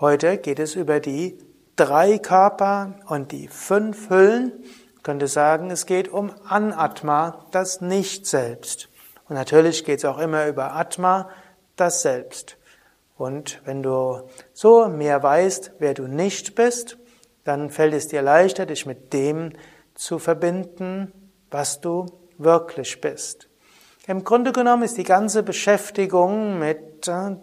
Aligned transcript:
Heute 0.00 0.38
geht 0.38 0.58
es 0.60 0.76
über 0.76 0.98
die 0.98 1.36
drei 1.76 2.16
Körper 2.16 2.94
und 3.08 3.32
die 3.32 3.48
fünf 3.48 4.08
Hüllen. 4.08 4.64
Ich 4.96 5.02
könnte 5.02 5.26
sagen, 5.26 5.70
es 5.70 5.84
geht 5.84 6.08
um 6.08 6.32
Anatma, 6.48 7.44
das 7.50 7.82
Nicht-Selbst. 7.82 8.88
Und 9.28 9.34
natürlich 9.34 9.84
geht 9.84 9.98
es 9.98 10.06
auch 10.06 10.16
immer 10.16 10.46
über 10.46 10.74
Atma, 10.74 11.28
das 11.76 12.00
Selbst. 12.00 12.56
Und 13.18 13.60
wenn 13.66 13.82
du 13.82 14.22
so 14.54 14.88
mehr 14.88 15.22
weißt, 15.22 15.72
wer 15.80 15.92
du 15.92 16.06
nicht 16.06 16.54
bist, 16.54 16.96
dann 17.44 17.68
fällt 17.68 17.92
es 17.92 18.08
dir 18.08 18.22
leichter, 18.22 18.64
dich 18.64 18.86
mit 18.86 19.12
dem 19.12 19.52
zu 19.94 20.18
verbinden, 20.18 21.12
was 21.50 21.82
du 21.82 22.06
wirklich 22.38 23.02
bist. 23.02 23.50
Im 24.06 24.24
Grunde 24.24 24.52
genommen 24.52 24.84
ist 24.84 24.96
die 24.96 25.02
ganze 25.02 25.42
Beschäftigung 25.42 26.58
mit 26.58 27.06
äh, 27.06 27.36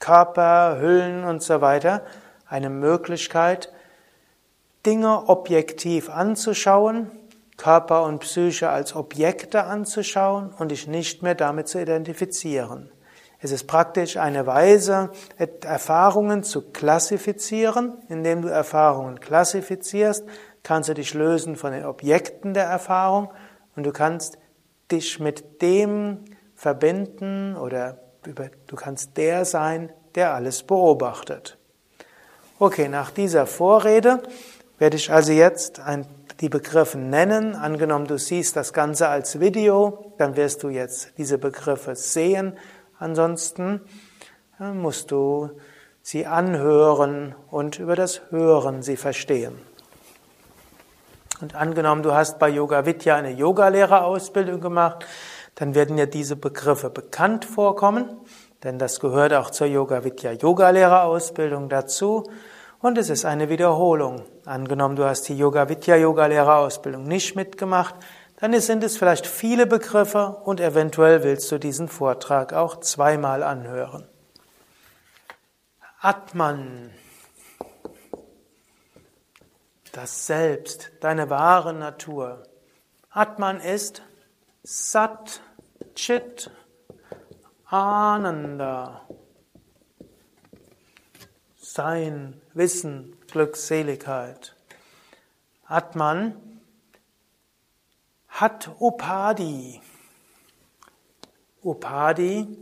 Körper, 0.00 0.78
Hüllen 0.80 1.24
und 1.24 1.42
so 1.42 1.60
weiter 1.60 2.02
eine 2.46 2.68
Möglichkeit, 2.68 3.72
Dinge 4.84 5.28
objektiv 5.28 6.10
anzuschauen, 6.10 7.10
Körper 7.56 8.02
und 8.04 8.20
Psyche 8.20 8.70
als 8.70 8.96
Objekte 8.96 9.64
anzuschauen 9.64 10.52
und 10.58 10.70
dich 10.70 10.88
nicht 10.88 11.22
mehr 11.22 11.34
damit 11.34 11.68
zu 11.68 11.80
identifizieren. 11.80 12.90
Es 13.38 13.52
ist 13.52 13.66
praktisch 13.66 14.16
eine 14.16 14.46
Weise, 14.46 15.10
Erfahrungen 15.62 16.42
zu 16.42 16.72
klassifizieren. 16.72 17.98
Indem 18.08 18.42
du 18.42 18.48
Erfahrungen 18.48 19.20
klassifizierst, 19.20 20.24
kannst 20.62 20.90
du 20.90 20.94
dich 20.94 21.14
lösen 21.14 21.56
von 21.56 21.72
den 21.72 21.86
Objekten 21.86 22.52
der 22.52 22.64
Erfahrung 22.64 23.30
und 23.76 23.84
du 23.84 23.92
kannst 23.92 24.36
dich 24.90 25.20
mit 25.20 25.62
dem 25.62 26.24
verbinden 26.54 27.56
oder 27.56 27.98
du 28.22 28.76
kannst 28.76 29.16
der 29.16 29.44
sein, 29.44 29.92
der 30.14 30.34
alles 30.34 30.62
beobachtet. 30.62 31.58
Okay, 32.58 32.88
nach 32.88 33.10
dieser 33.10 33.46
Vorrede 33.46 34.22
werde 34.78 34.96
ich 34.96 35.10
also 35.12 35.32
jetzt 35.32 35.80
ein, 35.80 36.06
die 36.40 36.48
Begriffe 36.48 36.98
nennen. 36.98 37.54
Angenommen, 37.54 38.06
du 38.06 38.18
siehst 38.18 38.56
das 38.56 38.72
Ganze 38.72 39.08
als 39.08 39.40
Video, 39.40 40.14
dann 40.18 40.36
wirst 40.36 40.62
du 40.62 40.68
jetzt 40.68 41.12
diese 41.16 41.38
Begriffe 41.38 41.94
sehen. 41.94 42.58
Ansonsten 42.98 43.80
musst 44.58 45.10
du 45.10 45.50
sie 46.02 46.26
anhören 46.26 47.34
und 47.50 47.78
über 47.78 47.96
das 47.96 48.20
Hören 48.30 48.82
sie 48.82 48.96
verstehen. 48.96 49.58
Und 51.40 51.54
angenommen, 51.54 52.02
du 52.02 52.12
hast 52.12 52.38
bei 52.38 52.50
Yoga 52.50 52.84
Vidya 52.84 53.16
eine 53.16 53.30
Yogalehrerausbildung 53.30 54.60
gemacht, 54.60 55.06
dann 55.54 55.74
werden 55.74 55.96
dir 55.96 56.06
diese 56.06 56.36
Begriffe 56.36 56.90
bekannt 56.90 57.44
vorkommen, 57.44 58.08
denn 58.62 58.78
das 58.78 59.00
gehört 59.00 59.32
auch 59.32 59.50
zur 59.50 59.66
Yoga 59.66 60.04
Vidya 60.04 60.32
Yogalehrerausbildung 60.32 61.68
dazu. 61.68 62.24
Und 62.80 62.96
es 62.96 63.10
ist 63.10 63.24
eine 63.24 63.48
Wiederholung. 63.50 64.24
Angenommen, 64.46 64.96
du 64.96 65.04
hast 65.04 65.28
die 65.28 65.36
Yoga 65.36 65.68
Vidya 65.68 65.96
Yogalehrerausbildung 65.96 67.04
nicht 67.04 67.36
mitgemacht, 67.36 67.94
dann 68.36 68.58
sind 68.58 68.82
es 68.82 68.96
vielleicht 68.96 69.26
viele 69.26 69.66
Begriffe 69.66 70.38
und 70.44 70.60
eventuell 70.60 71.22
willst 71.22 71.52
du 71.52 71.58
diesen 71.58 71.88
Vortrag 71.88 72.54
auch 72.54 72.80
zweimal 72.80 73.42
anhören. 73.42 74.08
Atman 76.00 76.90
das 79.92 80.26
Selbst, 80.26 80.92
deine 81.00 81.30
wahre 81.30 81.74
Natur. 81.74 82.44
Atman 83.10 83.60
ist 83.60 84.02
Sat, 84.62 85.40
Chit, 85.94 86.50
Ananda. 87.66 89.02
Sein, 91.56 92.40
Wissen, 92.54 93.16
Glückseligkeit. 93.30 94.56
Atman 95.66 96.60
hat 98.28 98.70
Upadi. 98.80 99.80
Upadi 101.62 102.56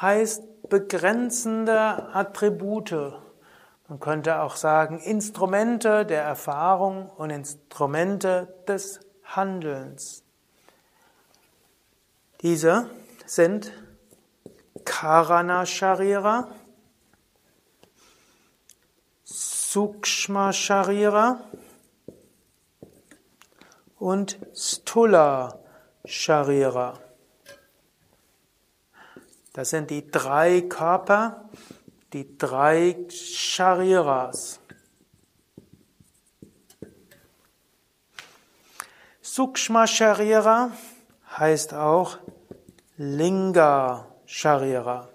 heißt 0.00 0.68
begrenzende 0.68 2.14
Attribute 2.14 2.92
man 3.88 4.00
könnte 4.00 4.40
auch 4.40 4.56
sagen, 4.56 4.98
Instrumente 4.98 6.04
der 6.04 6.22
Erfahrung 6.22 7.08
und 7.08 7.30
Instrumente 7.30 8.52
des 8.66 9.00
Handelns. 9.22 10.24
Diese 12.42 12.90
sind 13.24 13.72
Karana 14.84 15.64
Sharira, 15.64 16.48
Sukshma 19.24 20.52
Sharira 20.52 21.40
und 23.98 24.38
Stula 24.54 25.58
Sharira. 26.04 26.98
Das 29.54 29.70
sind 29.70 29.90
die 29.90 30.10
drei 30.10 30.60
Körper, 30.60 31.48
die 32.12 32.36
drei 32.36 33.06
Shariras. 33.08 34.60
Sukshma 39.22 39.86
Sharira 39.86 40.70
heißt 41.38 41.74
auch 41.74 42.18
Linga 42.96 44.06
Sharira. 44.24 45.08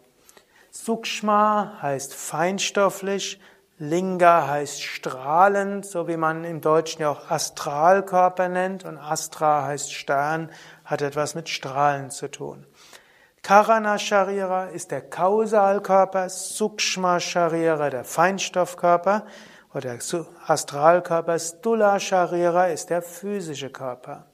Sukshma 0.70 1.80
heißt 1.82 2.14
feinstofflich, 2.14 3.40
Linga 3.80 4.48
heißt 4.48 4.84
strahlend, 4.84 5.86
so 5.86 6.08
wie 6.08 6.18
man 6.18 6.44
im 6.44 6.62
Deutschen 6.62 7.02
ja 7.02 7.10
auch 7.10 7.32
Astralkörper 7.32 8.48
nennt 8.48 8.86
und 8.86 9.00
Astra 9.00 9.64
heißt 9.64 9.92
Stern, 9.92 10.52
hat 10.86 11.02
etwas 11.02 11.34
mit 11.34 11.50
Strahlen 11.50 12.12
zu 12.12 12.30
tun. 12.30 12.68
Karana 13.42 13.98
Sharira 13.98 14.66
ist 14.66 14.92
der 14.92 15.02
Kausalkörper, 15.02 16.30
Sukshma 16.30 17.20
Sharira 17.20 17.90
der 17.90 18.04
Feinstoffkörper 18.04 19.26
oder 19.74 19.98
der 19.98 20.00
Astralkörper, 20.46 21.40
Stula 21.40 22.00
Sharira 22.00 22.68
ist 22.68 22.92
der 22.92 23.02
physische 23.02 23.72
Körper. 23.72 24.31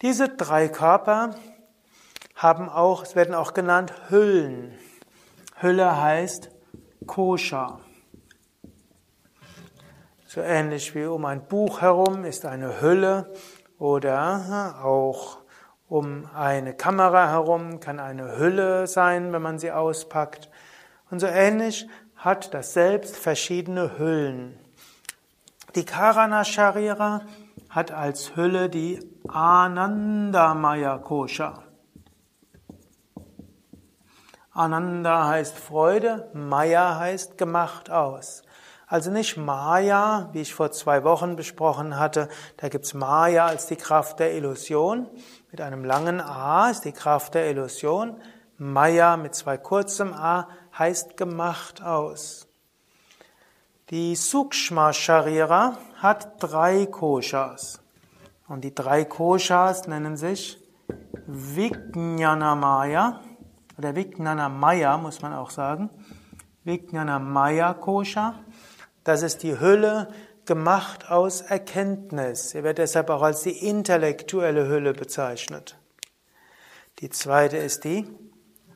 Diese 0.00 0.28
drei 0.28 0.68
Körper 0.68 1.34
haben 2.36 2.68
auch, 2.68 3.02
es 3.02 3.16
werden 3.16 3.34
auch 3.34 3.52
genannt 3.52 3.92
Hüllen. 4.08 4.78
Hülle 5.56 6.00
heißt 6.00 6.50
Kosha. 7.06 7.80
So 10.24 10.40
ähnlich 10.40 10.94
wie 10.94 11.06
um 11.06 11.24
ein 11.24 11.48
Buch 11.48 11.80
herum 11.80 12.24
ist 12.24 12.46
eine 12.46 12.80
Hülle 12.80 13.34
oder 13.80 14.76
auch 14.84 15.38
um 15.88 16.30
eine 16.32 16.74
Kamera 16.74 17.30
herum 17.30 17.80
kann 17.80 17.98
eine 17.98 18.38
Hülle 18.38 18.86
sein, 18.86 19.32
wenn 19.32 19.42
man 19.42 19.58
sie 19.58 19.72
auspackt. 19.72 20.48
Und 21.10 21.18
so 21.18 21.26
ähnlich 21.26 21.88
hat 22.14 22.54
das 22.54 22.72
Selbst 22.72 23.16
verschiedene 23.16 23.98
Hüllen. 23.98 24.60
Die 25.74 25.84
Karana 25.84 26.44
Sharira 26.44 27.22
hat 27.68 27.90
als 27.90 28.36
Hülle 28.36 28.68
die 28.68 29.00
Anandamaya 29.28 30.98
Kosha. 30.98 31.62
Ananda 34.52 35.28
heißt 35.28 35.56
Freude, 35.56 36.30
Maya 36.32 36.98
heißt 36.98 37.38
gemacht 37.38 37.90
aus. 37.90 38.42
Also 38.88 39.10
nicht 39.10 39.36
Maya, 39.36 40.30
wie 40.32 40.40
ich 40.40 40.54
vor 40.54 40.72
zwei 40.72 41.04
Wochen 41.04 41.36
besprochen 41.36 41.98
hatte, 41.98 42.28
da 42.56 42.68
gibt's 42.68 42.94
Maya 42.94 43.46
als 43.46 43.66
die 43.66 43.76
Kraft 43.76 44.18
der 44.18 44.32
Illusion. 44.32 45.06
Mit 45.50 45.60
einem 45.60 45.84
langen 45.84 46.20
A 46.20 46.70
ist 46.70 46.86
die 46.86 46.92
Kraft 46.92 47.34
der 47.34 47.50
Illusion. 47.50 48.20
Maya 48.56 49.16
mit 49.16 49.34
zwei 49.34 49.58
kurzem 49.58 50.14
A 50.14 50.48
heißt 50.76 51.16
gemacht 51.16 51.82
aus. 51.82 52.48
Die 53.90 54.16
Sukshma 54.16 54.92
Sharira 54.92 55.76
hat 56.02 56.42
drei 56.42 56.86
Koshas. 56.86 57.80
Und 58.46 58.64
die 58.64 58.74
drei 58.74 59.04
Koshas 59.04 59.86
nennen 59.86 60.16
sich 60.16 60.58
Vijnana 61.26 62.54
Maya 62.54 63.20
oder 63.76 63.94
Vijnana 63.94 64.48
Maya 64.48 64.96
muss 64.96 65.20
man 65.22 65.34
auch 65.34 65.50
sagen. 65.50 65.90
Vijnana 66.64 67.18
Maya 67.18 67.74
Kosha. 67.74 68.34
Das 69.04 69.22
ist 69.22 69.42
die 69.42 69.60
Hülle 69.60 70.08
gemacht 70.46 71.10
aus 71.10 71.42
Erkenntnis. 71.42 72.50
Sie 72.50 72.64
wird 72.64 72.78
deshalb 72.78 73.10
auch 73.10 73.22
als 73.22 73.42
die 73.42 73.66
intellektuelle 73.68 74.66
Hülle 74.68 74.94
bezeichnet. 74.94 75.78
Die 77.00 77.10
zweite 77.10 77.58
ist 77.58 77.84
die 77.84 78.08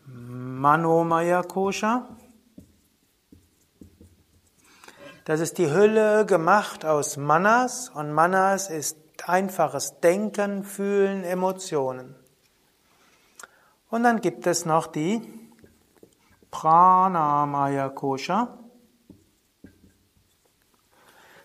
Manomaya 0.07 1.43
Kosha. 1.43 2.09
Das 5.25 5.39
ist 5.39 5.59
die 5.59 5.71
Hülle 5.71 6.27
gemacht 6.27 6.85
aus 6.85 7.17
Manas 7.17 7.91
und 7.91 8.13
Manas 8.13 8.69
ist 8.71 8.99
einfaches 9.25 10.01
Denken, 10.01 10.65
Fühlen, 10.65 11.23
Emotionen. 11.23 12.17
Und 13.89 14.03
dann 14.03 14.21
gibt 14.21 14.49
es 14.49 14.65
noch 14.65 14.89
die 14.89 15.23
Pranamaya 16.51 17.89
Kosha. 17.91 18.59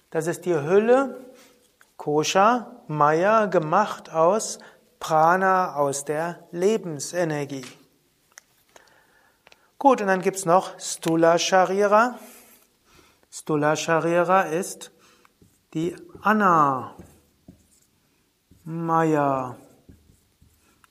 Das 0.09 0.25
ist 0.25 0.45
die 0.45 0.55
Hülle, 0.55 1.25
Kosha, 1.97 2.81
Maya, 2.87 3.45
gemacht 3.45 4.11
aus 4.11 4.57
Prana, 4.99 5.75
aus 5.75 6.03
der 6.03 6.47
Lebensenergie. 6.51 7.65
Gut, 9.77 10.01
und 10.01 10.07
dann 10.07 10.21
gibt's 10.21 10.45
noch 10.45 10.79
Stula 10.79 11.37
Sharira. 11.37 12.17
Stula 13.29 13.75
Sharira 13.75 14.41
ist 14.43 14.91
die 15.73 15.95
Anna 16.21 16.95
Maya 18.63 19.57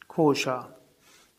Kosha. 0.06 0.69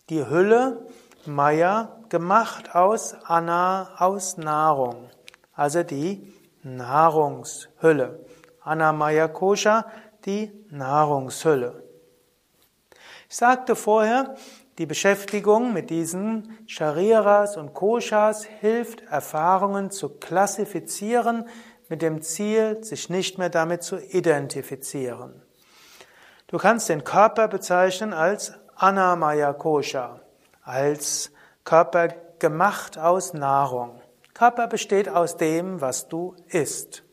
Die 0.10 0.26
Hülle 0.28 0.88
Maya 1.26 2.00
gemacht 2.10 2.74
aus 2.76 3.14
Anna, 3.26 3.96
aus 3.98 4.38
Nahrung. 4.38 5.10
Also 5.54 5.84
die 5.84 6.34
Nahrungshülle. 6.64 8.26
Anna 8.62 8.92
Maya 8.92 9.28
Kosha, 9.28 9.86
die 10.26 10.52
Nahrungshülle. 10.70 11.84
Ich 13.30 13.36
sagte 13.36 13.76
vorher, 13.76 14.36
die 14.78 14.86
Beschäftigung 14.86 15.74
mit 15.74 15.90
diesen 15.90 16.58
Shariras 16.68 17.58
und 17.58 17.74
Koshas 17.74 18.44
hilft, 18.44 19.02
Erfahrungen 19.10 19.90
zu 19.90 20.10
klassifizieren, 20.10 21.48
mit 21.90 22.02
dem 22.02 22.22
Ziel, 22.22 22.84
sich 22.84 23.10
nicht 23.10 23.38
mehr 23.38 23.50
damit 23.50 23.82
zu 23.82 23.98
identifizieren. 23.98 25.42
Du 26.48 26.58
kannst 26.58 26.90
den 26.90 27.04
Körper 27.04 27.48
bezeichnen 27.48 28.14
als 28.14 28.54
Anamaya 28.76 29.54
Kosha, 29.54 30.22
als 30.64 31.32
Körper 31.64 32.10
gemacht 32.40 32.98
aus 32.98 33.34
Nahrung. 33.34 34.02
Körper 34.34 34.68
besteht 34.68 35.10
aus 35.10 35.38
dem, 35.38 35.82
was 35.82 36.08
du 36.08 36.36
isst. 36.50 37.04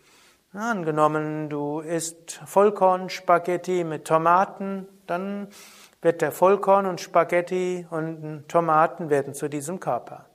Angenommen, 0.53 1.49
du 1.49 1.81
isst 1.81 2.41
Vollkornspaghetti 2.45 3.83
mit 3.83 4.05
Tomaten, 4.05 4.87
dann 5.07 5.49
wird 6.05 6.21
der 6.21 6.33
Vollkorn 6.33 6.85
und 6.85 7.01
Spaghetti 7.01 7.87
und 7.91 8.45
Tomaten 8.47 9.09
werden 9.09 9.33
zu 9.33 9.49
diesem 9.49 9.81
Körper. 9.81 10.27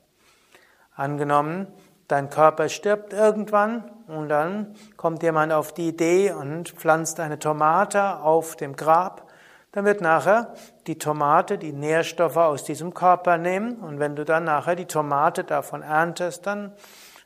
Angenommen, 0.96 1.68
dein 2.08 2.32
Körper 2.32 2.70
stirbt 2.70 3.14
irgendwann 3.14 3.84
und 4.08 4.30
dann 4.30 4.76
kommt 4.98 5.22
jemand 5.22 5.54
auf 5.54 5.72
die 5.72 5.90
Idee 5.90 6.32
und 6.32 6.70
pflanzt 6.72 7.20
eine 7.20 7.38
Tomate 7.38 8.18
auf 8.18 8.56
dem 8.56 8.76
Grab, 8.76 9.28
dann 9.72 9.86
wird 9.86 10.02
nachher 10.02 10.56
die 10.88 10.98
Tomate 10.98 11.60
die 11.60 11.72
Nährstoffe 11.72 12.38
aus 12.38 12.64
diesem 12.64 12.96
Körper 12.96 13.38
nehmen 13.38 13.76
und 13.76 14.00
wenn 14.00 14.16
du 14.16 14.26
dann 14.26 14.46
nachher 14.46 14.76
die 14.76 14.88
Tomate 14.88 15.44
davon 15.44 15.84
erntest, 15.84 16.48
dann 16.48 16.74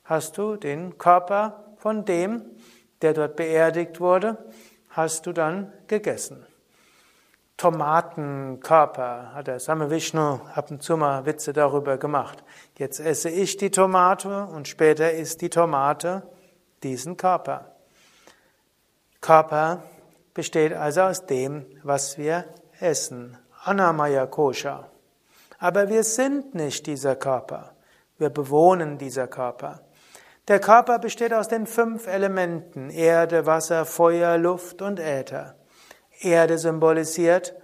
hast 0.03 0.37
du 0.37 0.57
den 0.57 0.97
Körper 0.97 1.63
von 1.77 2.03
dem, 2.03 2.43
der 3.01 3.13
dort 3.13 3.37
beerdigt 3.37 4.01
wurde, 4.01 4.37
hast 4.89 5.25
du 5.27 5.31
dann 5.31 5.71
gegessen. 5.87 6.45
Tomatenkörper, 7.57 9.33
hat 9.33 9.47
der 9.47 9.59
Same 9.59 9.89
Vishnu 9.89 10.39
ab 10.53 10.71
und 10.71 10.81
zu 10.81 10.97
mal 10.97 11.25
Witze 11.25 11.53
darüber 11.53 11.97
gemacht. 11.97 12.43
Jetzt 12.77 12.99
esse 12.99 13.29
ich 13.29 13.57
die 13.57 13.71
Tomate 13.71 14.45
und 14.45 14.67
später 14.67 15.11
isst 15.11 15.41
die 15.41 15.49
Tomate 15.49 16.23
diesen 16.81 17.15
Körper. 17.15 17.75
Körper 19.21 19.83
besteht 20.33 20.73
also 20.73 21.01
aus 21.01 21.25
dem, 21.25 21.65
was 21.83 22.17
wir 22.17 22.45
essen. 22.79 23.37
Anamaya 23.63 24.25
Kosha. 24.25 24.89
Aber 25.59 25.87
wir 25.87 26.03
sind 26.03 26.55
nicht 26.55 26.87
dieser 26.87 27.15
Körper. 27.15 27.75
Wir 28.17 28.29
bewohnen 28.29 28.97
dieser 28.97 29.27
Körper. 29.27 29.81
Der 30.49 30.59
Körper 30.59 30.99
besteht 30.99 31.33
aus 31.33 31.47
den 31.47 31.67
fünf 31.67 32.07
Elementen 32.07 32.89
Erde, 32.89 33.45
Wasser, 33.45 33.85
Feuer, 33.85 34.37
Luft 34.37 34.81
und 34.81 34.99
Äther. 34.99 35.55
Erde 36.23 36.57
symbolisiert 36.57 37.55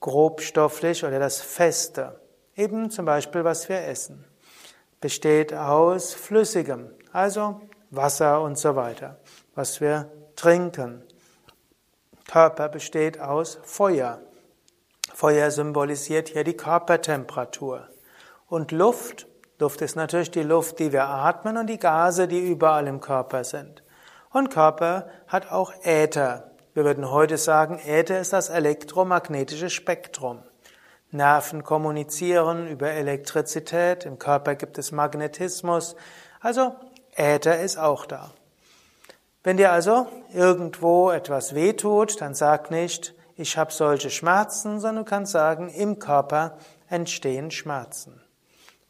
grobstofflich 0.00 1.04
oder 1.04 1.18
das 1.18 1.40
Feste. 1.40 2.20
Eben 2.56 2.90
zum 2.90 3.04
Beispiel, 3.04 3.44
was 3.44 3.68
wir 3.68 3.86
essen. 3.86 4.24
Besteht 5.00 5.54
aus 5.54 6.14
Flüssigem, 6.14 6.90
also 7.12 7.60
Wasser 7.90 8.42
und 8.42 8.58
so 8.58 8.76
weiter. 8.76 9.18
Was 9.54 9.80
wir 9.80 10.10
trinken. 10.36 11.04
Körper 12.26 12.68
besteht 12.68 13.20
aus 13.20 13.58
Feuer. 13.62 14.20
Feuer 15.14 15.50
symbolisiert 15.50 16.28
hier 16.28 16.44
die 16.44 16.56
Körpertemperatur. 16.56 17.88
Und 18.46 18.72
Luft, 18.72 19.26
Luft 19.58 19.80
ist 19.80 19.96
natürlich 19.96 20.30
die 20.30 20.42
Luft, 20.42 20.78
die 20.78 20.92
wir 20.92 21.04
atmen 21.04 21.56
und 21.56 21.66
die 21.66 21.78
Gase, 21.78 22.28
die 22.28 22.46
überall 22.46 22.86
im 22.86 23.00
Körper 23.00 23.44
sind. 23.44 23.82
Und 24.30 24.50
Körper 24.50 25.08
hat 25.26 25.50
auch 25.50 25.72
Äther. 25.82 26.47
Wir 26.78 26.84
würden 26.84 27.10
heute 27.10 27.38
sagen, 27.38 27.80
Äther 27.84 28.20
ist 28.20 28.32
das 28.32 28.50
elektromagnetische 28.50 29.68
Spektrum. 29.68 30.44
Nerven 31.10 31.64
kommunizieren 31.64 32.68
über 32.68 32.88
Elektrizität, 32.92 34.06
im 34.06 34.20
Körper 34.20 34.54
gibt 34.54 34.78
es 34.78 34.92
Magnetismus, 34.92 35.96
also 36.38 36.76
Äther 37.16 37.58
ist 37.58 37.78
auch 37.78 38.06
da. 38.06 38.30
Wenn 39.42 39.56
dir 39.56 39.72
also 39.72 40.06
irgendwo 40.32 41.10
etwas 41.10 41.52
wehtut, 41.52 42.20
dann 42.20 42.36
sag 42.36 42.70
nicht, 42.70 43.12
ich 43.34 43.58
habe 43.58 43.72
solche 43.72 44.10
Schmerzen, 44.10 44.78
sondern 44.78 45.04
du 45.04 45.10
kannst 45.10 45.32
sagen, 45.32 45.70
im 45.70 45.98
Körper 45.98 46.58
entstehen 46.88 47.50
Schmerzen. 47.50 48.22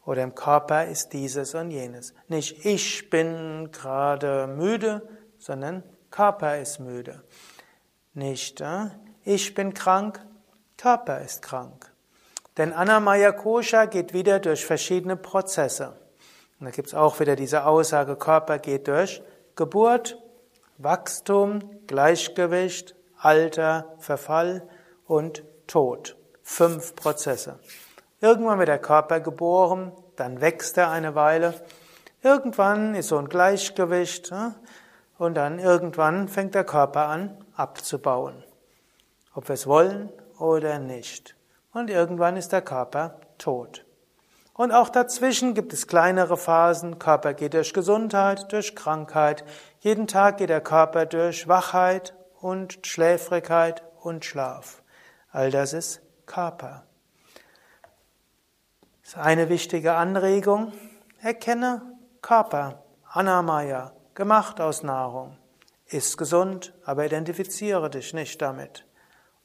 Oder 0.05 0.21
im 0.21 0.35
Körper 0.35 0.85
ist 0.85 1.13
dieses 1.13 1.55
und 1.55 1.71
jenes. 1.71 2.13
Nicht 2.27 2.67
ich 2.67 3.09
bin 3.09 3.71
gerade 3.71 4.45
müde, 4.45 5.09
sondern 5.39 5.81
Körper 6.11 6.59
ist 6.59 6.77
müde. 6.77 7.23
Nicht, 8.13 8.61
äh? 8.61 8.87
ich 9.23 9.53
bin 9.53 9.73
krank, 9.73 10.19
Körper 10.77 11.21
ist 11.21 11.41
krank. 11.41 11.91
Denn 12.57 12.73
Anamaya 12.73 13.31
Kosha 13.31 13.85
geht 13.85 14.13
wieder 14.13 14.39
durch 14.39 14.65
verschiedene 14.65 15.15
Prozesse. 15.15 15.93
Und 16.59 16.65
da 16.65 16.71
gibt 16.71 16.89
es 16.89 16.93
auch 16.95 17.19
wieder 17.19 17.35
diese 17.35 17.65
Aussage, 17.65 18.15
Körper 18.15 18.57
geht 18.57 18.87
durch 18.87 19.21
Geburt, 19.55 20.17
Wachstum, 20.77 21.61
Gleichgewicht, 21.87 22.95
Alter, 23.17 23.93
Verfall 23.99 24.67
und 25.05 25.43
Tod. 25.67 26.17
Fünf 26.41 26.95
Prozesse. 26.95 27.59
Irgendwann 28.21 28.59
wird 28.59 28.69
der 28.69 28.79
Körper 28.79 29.19
geboren, 29.19 29.91
dann 30.15 30.41
wächst 30.41 30.77
er 30.77 30.89
eine 30.89 31.15
Weile. 31.15 31.53
Irgendwann 32.23 32.95
ist 32.95 33.09
so 33.09 33.17
ein 33.17 33.29
Gleichgewicht 33.29 34.31
äh? 34.31 34.51
und 35.17 35.35
dann 35.35 35.59
irgendwann 35.59 36.27
fängt 36.27 36.55
der 36.55 36.63
Körper 36.63 37.07
an 37.07 37.37
abzubauen. 37.59 38.43
Ob 39.35 39.49
wir 39.49 39.53
es 39.53 39.67
wollen 39.67 40.11
oder 40.39 40.79
nicht. 40.79 41.35
Und 41.73 41.89
irgendwann 41.89 42.37
ist 42.37 42.51
der 42.51 42.61
Körper 42.61 43.19
tot. 43.37 43.85
Und 44.53 44.71
auch 44.73 44.89
dazwischen 44.89 45.53
gibt 45.53 45.71
es 45.71 45.87
kleinere 45.87 46.35
Phasen. 46.35 46.99
Körper 46.99 47.33
geht 47.33 47.53
durch 47.53 47.73
Gesundheit, 47.73 48.51
durch 48.51 48.75
Krankheit. 48.75 49.45
Jeden 49.79 50.07
Tag 50.07 50.37
geht 50.37 50.49
der 50.49 50.61
Körper 50.61 51.05
durch 51.05 51.47
Wachheit 51.47 52.13
und 52.41 52.85
Schläfrigkeit 52.85 53.83
und 54.01 54.25
Schlaf. 54.25 54.81
All 55.31 55.51
das 55.51 55.73
ist 55.73 56.01
Körper. 56.25 56.83
Das 59.01 59.13
ist 59.13 59.17
eine 59.17 59.49
wichtige 59.49 59.93
Anregung. 59.93 60.73
Erkenne 61.21 61.81
Körper, 62.21 62.83
Anamaya, 63.05 63.93
gemacht 64.13 64.59
aus 64.59 64.83
Nahrung. 64.83 65.38
Ist 65.91 66.17
gesund, 66.17 66.73
aber 66.85 67.05
identifiziere 67.05 67.89
dich 67.89 68.13
nicht 68.13 68.41
damit. 68.41 68.85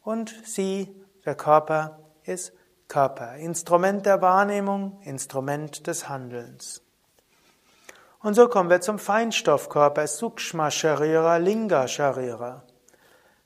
Und 0.03 0.35
sieh, 0.45 0.95
der 1.25 1.35
Körper 1.35 2.01
ist 2.25 2.53
Körper, 2.87 3.37
Instrument 3.37 4.05
der 4.05 4.21
Wahrnehmung, 4.21 5.01
Instrument 5.03 5.87
des 5.87 6.09
Handelns. 6.09 6.83
Und 8.21 8.35
so 8.35 8.49
kommen 8.49 8.71
wir 8.71 8.83
zum 8.83 8.99
Feinstoffkörper, 8.99 10.07
Sukshma 10.07 10.71
Sharira, 10.71 11.39
Linga 11.39 11.89
Sharira. 11.89 12.63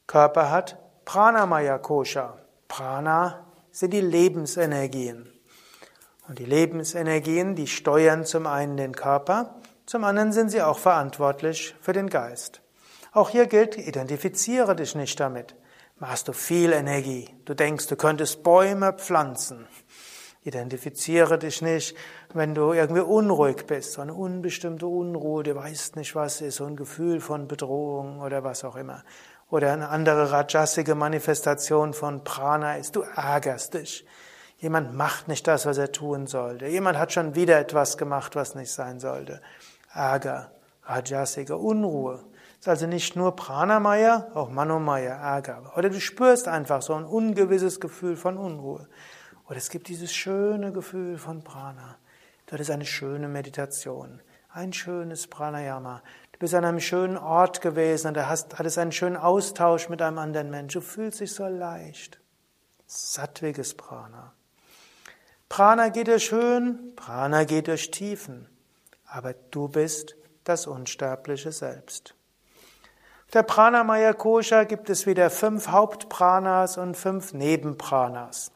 Körper 0.06 0.50
hat 0.50 0.76
Pranamaya 1.04 1.78
Kosha. 1.78 2.38
Prana 2.66 3.46
sind 3.70 3.92
die 3.92 4.00
Lebensenergien. 4.00 5.32
Und 6.28 6.38
die 6.38 6.44
Lebensenergien, 6.44 7.54
die 7.54 7.66
steuern 7.66 8.24
zum 8.24 8.46
einen 8.46 8.76
den 8.76 8.94
Körper, 8.94 9.54
zum 9.86 10.04
anderen 10.04 10.32
sind 10.32 10.50
sie 10.50 10.62
auch 10.62 10.78
verantwortlich 10.78 11.74
für 11.80 11.92
den 11.92 12.10
Geist. 12.10 12.60
Auch 13.12 13.30
hier 13.30 13.46
gilt, 13.46 13.76
identifiziere 13.76 14.76
dich 14.76 14.94
nicht 14.94 15.18
damit. 15.18 15.54
Machst 15.98 16.28
du 16.28 16.32
viel 16.32 16.72
Energie. 16.72 17.28
Du 17.44 17.54
denkst, 17.54 17.88
du 17.88 17.96
könntest 17.96 18.42
Bäume 18.42 18.92
pflanzen. 18.92 19.66
Identifiziere 20.42 21.38
dich 21.38 21.60
nicht, 21.62 21.96
wenn 22.32 22.54
du 22.54 22.72
irgendwie 22.72 23.00
unruhig 23.00 23.66
bist, 23.66 23.92
so 23.92 24.02
eine 24.02 24.14
unbestimmte 24.14 24.86
Unruhe, 24.86 25.42
du 25.42 25.54
weißt 25.54 25.96
nicht, 25.96 26.14
was 26.14 26.40
ist, 26.40 26.56
so 26.56 26.64
ein 26.64 26.76
Gefühl 26.76 27.20
von 27.20 27.48
Bedrohung 27.48 28.20
oder 28.20 28.44
was 28.44 28.64
auch 28.64 28.76
immer. 28.76 29.02
Oder 29.50 29.72
eine 29.72 29.88
andere 29.88 30.30
rajasige 30.30 30.94
Manifestation 30.94 31.92
von 31.92 32.22
Prana 32.22 32.76
ist, 32.76 32.96
du 32.96 33.02
ärgerst 33.02 33.74
dich. 33.74 34.06
Jemand 34.58 34.94
macht 34.94 35.28
nicht 35.28 35.46
das, 35.46 35.66
was 35.66 35.78
er 35.78 35.92
tun 35.92 36.26
sollte. 36.26 36.66
Jemand 36.66 36.98
hat 36.98 37.12
schon 37.12 37.34
wieder 37.34 37.58
etwas 37.58 37.98
gemacht, 37.98 38.36
was 38.36 38.54
nicht 38.54 38.72
sein 38.72 39.00
sollte. 39.00 39.40
Ärger, 39.92 40.52
rajasige 40.84 41.56
Unruhe. 41.56 42.24
Ist 42.58 42.68
also 42.68 42.86
nicht 42.86 43.14
nur 43.14 43.36
Pranamaya, 43.36 44.28
auch 44.34 44.50
Manomaya, 44.50 45.14
Ärger. 45.14 45.72
Oder 45.76 45.90
du 45.90 46.00
spürst 46.00 46.48
einfach 46.48 46.82
so 46.82 46.94
ein 46.94 47.04
ungewisses 47.04 47.78
Gefühl 47.78 48.16
von 48.16 48.36
Unruhe. 48.36 48.88
Oder 49.46 49.58
es 49.58 49.70
gibt 49.70 49.88
dieses 49.88 50.12
schöne 50.12 50.72
Gefühl 50.72 51.18
von 51.18 51.44
Prana. 51.44 51.96
Dort 52.46 52.60
ist 52.60 52.70
eine 52.70 52.84
schöne 52.84 53.28
Meditation, 53.28 54.20
ein 54.50 54.72
schönes 54.72 55.28
Pranayama. 55.28 56.02
Du 56.32 56.38
bist 56.40 56.54
an 56.54 56.64
einem 56.64 56.80
schönen 56.80 57.16
Ort 57.16 57.60
gewesen 57.60 58.08
und 58.08 58.14
da 58.14 58.28
hast, 58.28 58.58
hattest 58.58 58.78
einen 58.78 58.92
schönen 58.92 59.16
Austausch 59.16 59.88
mit 59.88 60.02
einem 60.02 60.18
anderen 60.18 60.50
Menschen. 60.50 60.80
Du 60.80 60.86
fühlst 60.86 61.20
dich 61.20 61.32
so 61.32 61.46
leicht. 61.46 62.20
Sattwiges 62.86 63.74
Prana. 63.74 64.32
Prana 65.48 65.88
geht 65.90 66.08
durch 66.08 66.32
Höhen, 66.32 66.94
Prana 66.96 67.44
geht 67.44 67.68
durch 67.68 67.90
Tiefen. 67.90 68.48
Aber 69.06 69.34
du 69.50 69.68
bist 69.68 70.16
das 70.44 70.66
unsterbliche 70.66 71.52
Selbst. 71.52 72.14
Der 73.34 73.42
Pranamaya 73.42 74.14
Kosha 74.14 74.64
gibt 74.64 74.88
es 74.88 75.06
wieder 75.06 75.28
fünf 75.28 75.68
Hauptpranas 75.68 76.78
und 76.78 76.96
fünf 76.96 77.34
Nebenpranas. 77.34 78.52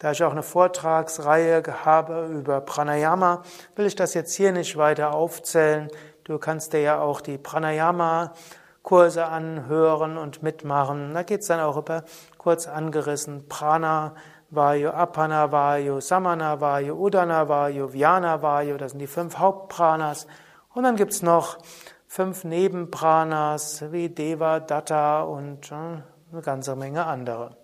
Da 0.00 0.10
ich 0.10 0.24
auch 0.24 0.32
eine 0.32 0.42
Vortragsreihe 0.42 1.62
habe 1.84 2.26
über 2.26 2.60
Pranayama, 2.60 3.44
will 3.76 3.86
ich 3.86 3.94
das 3.94 4.14
jetzt 4.14 4.34
hier 4.34 4.50
nicht 4.50 4.76
weiter 4.76 5.14
aufzählen. 5.14 5.88
Du 6.24 6.38
kannst 6.38 6.72
dir 6.72 6.80
ja 6.80 6.98
auch 6.98 7.20
die 7.20 7.38
Pranayama-Kurse 7.38 9.26
anhören 9.26 10.18
und 10.18 10.42
mitmachen. 10.42 11.14
Da 11.14 11.22
geht 11.22 11.42
es 11.42 11.46
dann 11.46 11.60
auch 11.60 11.76
über 11.76 12.02
kurz 12.36 12.66
angerissen 12.66 13.46
Prana, 13.48 14.16
Vayu, 14.50 14.90
Apana 14.90 15.52
Vayu, 15.52 16.00
Samana 16.00 16.60
Vayu, 16.60 16.94
Udana 16.94 17.48
Vayu, 17.48 17.92
Vyana 17.92 18.42
Vayu. 18.42 18.76
Das 18.76 18.90
sind 18.90 18.98
die 18.98 19.06
fünf 19.06 19.38
Hauptpranas. 19.38 20.26
Und 20.74 20.82
dann 20.82 20.96
gibt's 20.96 21.22
noch 21.22 21.58
fünf 22.06 22.44
Nebenpranas 22.44 23.92
wie 23.92 24.08
Deva, 24.08 24.60
Datta 24.60 25.22
und 25.22 25.72
eine 25.72 26.04
ganze 26.42 26.76
Menge 26.76 27.04
andere. 27.04 27.56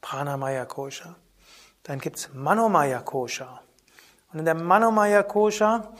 Pranamaya 0.00 0.64
Kosha. 0.64 1.16
Dann 1.82 1.98
gibt's 1.98 2.30
Manomaya 2.32 3.00
Kosha. 3.00 3.62
Und 4.32 4.40
in 4.40 4.44
der 4.44 4.54
Manomaya 4.54 5.22
Kosha 5.22 5.92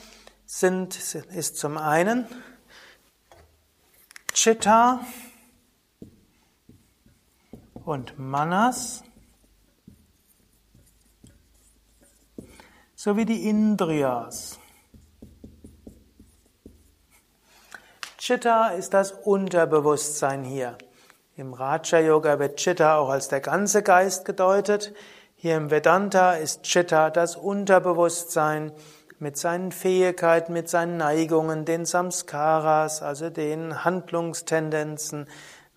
sind, 0.46 0.96
ist 0.96 1.56
zum 1.58 1.76
einen 1.76 2.26
Chitta 4.32 5.00
und 7.84 8.18
Manas 8.18 9.02
sowie 12.94 13.24
die 13.24 13.48
Indriyas. 13.48 14.59
Chitta 18.20 18.68
ist 18.68 18.92
das 18.92 19.12
Unterbewusstsein 19.12 20.44
hier. 20.44 20.76
Im 21.36 21.54
Raja 21.54 22.00
Yoga 22.00 22.38
wird 22.38 22.58
Chitta 22.58 22.98
auch 22.98 23.08
als 23.08 23.28
der 23.28 23.40
ganze 23.40 23.82
Geist 23.82 24.26
gedeutet. 24.26 24.92
Hier 25.36 25.56
im 25.56 25.70
Vedanta 25.70 26.34
ist 26.34 26.62
Chitta 26.64 27.08
das 27.08 27.34
Unterbewusstsein 27.34 28.72
mit 29.20 29.38
seinen 29.38 29.72
Fähigkeiten, 29.72 30.52
mit 30.52 30.68
seinen 30.68 30.98
Neigungen, 30.98 31.64
den 31.64 31.86
Samskaras, 31.86 33.00
also 33.00 33.30
den 33.30 33.86
Handlungstendenzen, 33.86 35.26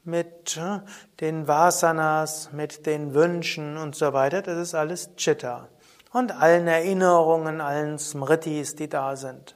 mit 0.03 0.57
äh, 0.57 0.79
den 1.21 1.47
Vasanas, 1.47 2.51
mit 2.51 2.85
den 2.85 3.13
Wünschen 3.13 3.77
und 3.77 3.95
so 3.95 4.11
weiter. 4.11 4.41
Das 4.41 4.57
ist 4.57 4.75
alles 4.75 5.15
Chitta. 5.15 5.69
Und 6.11 6.33
allen 6.33 6.67
Erinnerungen, 6.67 7.61
allen 7.61 7.97
Smritis, 7.97 8.75
die 8.75 8.89
da 8.89 9.15
sind. 9.15 9.55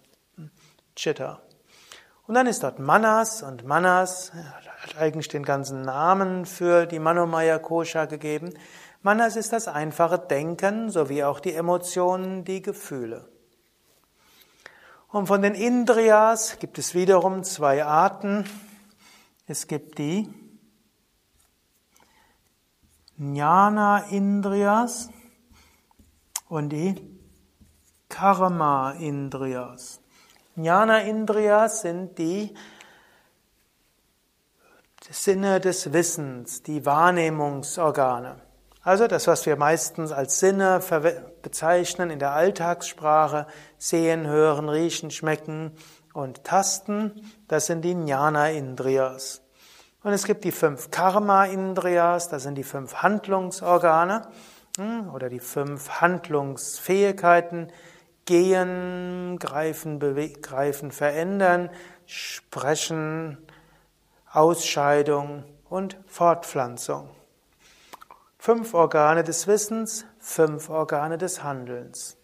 Chitta. 0.95 1.41
Und 2.27 2.33
dann 2.33 2.45
ist 2.45 2.61
dort 2.61 2.77
Manas 2.77 3.41
und 3.41 3.65
Manas 3.65 4.33
hat 4.33 4.97
eigentlich 4.97 5.29
den 5.29 5.43
ganzen 5.43 5.83
Namen 5.83 6.45
für 6.45 6.85
die 6.85 6.99
Manomaya 6.99 7.57
Kosha 7.57 8.05
gegeben. 8.05 8.53
Manas 9.01 9.37
ist 9.37 9.53
das 9.53 9.69
einfache 9.69 10.19
Denken 10.19 10.89
sowie 10.89 11.23
auch 11.23 11.39
die 11.39 11.53
Emotionen, 11.53 12.43
die 12.43 12.61
Gefühle. 12.61 13.29
Und 15.07 15.27
von 15.27 15.41
den 15.41 15.55
Indriyas 15.55 16.59
gibt 16.59 16.77
es 16.77 16.93
wiederum 16.93 17.45
zwei 17.45 17.85
Arten. 17.85 18.43
Es 19.45 19.67
gibt 19.67 19.97
die 19.97 20.27
Jnana 23.17 23.99
Indriyas 24.09 25.09
und 26.49 26.69
die 26.69 26.95
Karma 28.09 28.91
Indriyas. 28.91 30.01
Jnana 30.57 31.01
Indriyas 31.01 31.81
sind 31.81 32.17
die 32.17 32.51
Sinne 35.07 35.59
des 35.59 35.93
Wissens, 35.93 36.63
die 36.63 36.83
Wahrnehmungsorgane. 36.83 38.41
Also 38.81 39.05
das, 39.05 39.27
was 39.27 39.45
wir 39.45 39.55
meistens 39.55 40.11
als 40.11 40.39
Sinne 40.39 40.81
bezeichnen 41.43 42.09
in 42.09 42.17
der 42.17 42.31
Alltagssprache, 42.31 43.45
sehen, 43.77 44.25
hören, 44.25 44.67
riechen, 44.67 45.11
schmecken 45.11 45.73
und 46.13 46.43
tasten, 46.43 47.31
das 47.47 47.67
sind 47.67 47.83
die 47.83 47.91
Jnana 47.91 48.49
Indriyas. 48.49 49.43
Und 50.01 50.13
es 50.13 50.25
gibt 50.25 50.43
die 50.43 50.51
fünf 50.51 50.89
Karma 50.89 51.45
Indriyas, 51.45 52.29
das 52.29 52.41
sind 52.41 52.55
die 52.55 52.63
fünf 52.63 52.95
Handlungsorgane 52.95 54.23
hm, 54.77 55.11
oder 55.13 55.29
die 55.29 55.39
fünf 55.39 56.01
Handlungsfähigkeiten, 56.01 57.71
Gehen, 58.27 59.39
Greifen, 59.39 59.99
Greifen, 60.41 60.91
Verändern, 60.91 61.69
Sprechen, 62.05 63.37
Ausscheidung 64.31 65.45
und 65.69 65.97
Fortpflanzung. 66.07 67.09
Fünf 68.37 68.73
Organe 68.73 69.23
des 69.23 69.47
Wissens, 69.47 70.05
fünf 70.19 70.69
Organe 70.69 71.17
des 71.17 71.41
Handelns. 71.41 72.17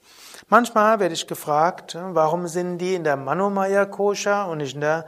Manchmal 0.49 0.99
werde 0.99 1.13
ich 1.13 1.25
gefragt, 1.25 1.97
warum 1.97 2.47
sind 2.47 2.79
die 2.79 2.95
in 2.95 3.05
der 3.05 3.15
Manomaya 3.15 3.85
Kosha 3.85 4.43
und 4.43 4.57
nicht 4.57 4.75
in 4.75 4.81
der 4.81 5.05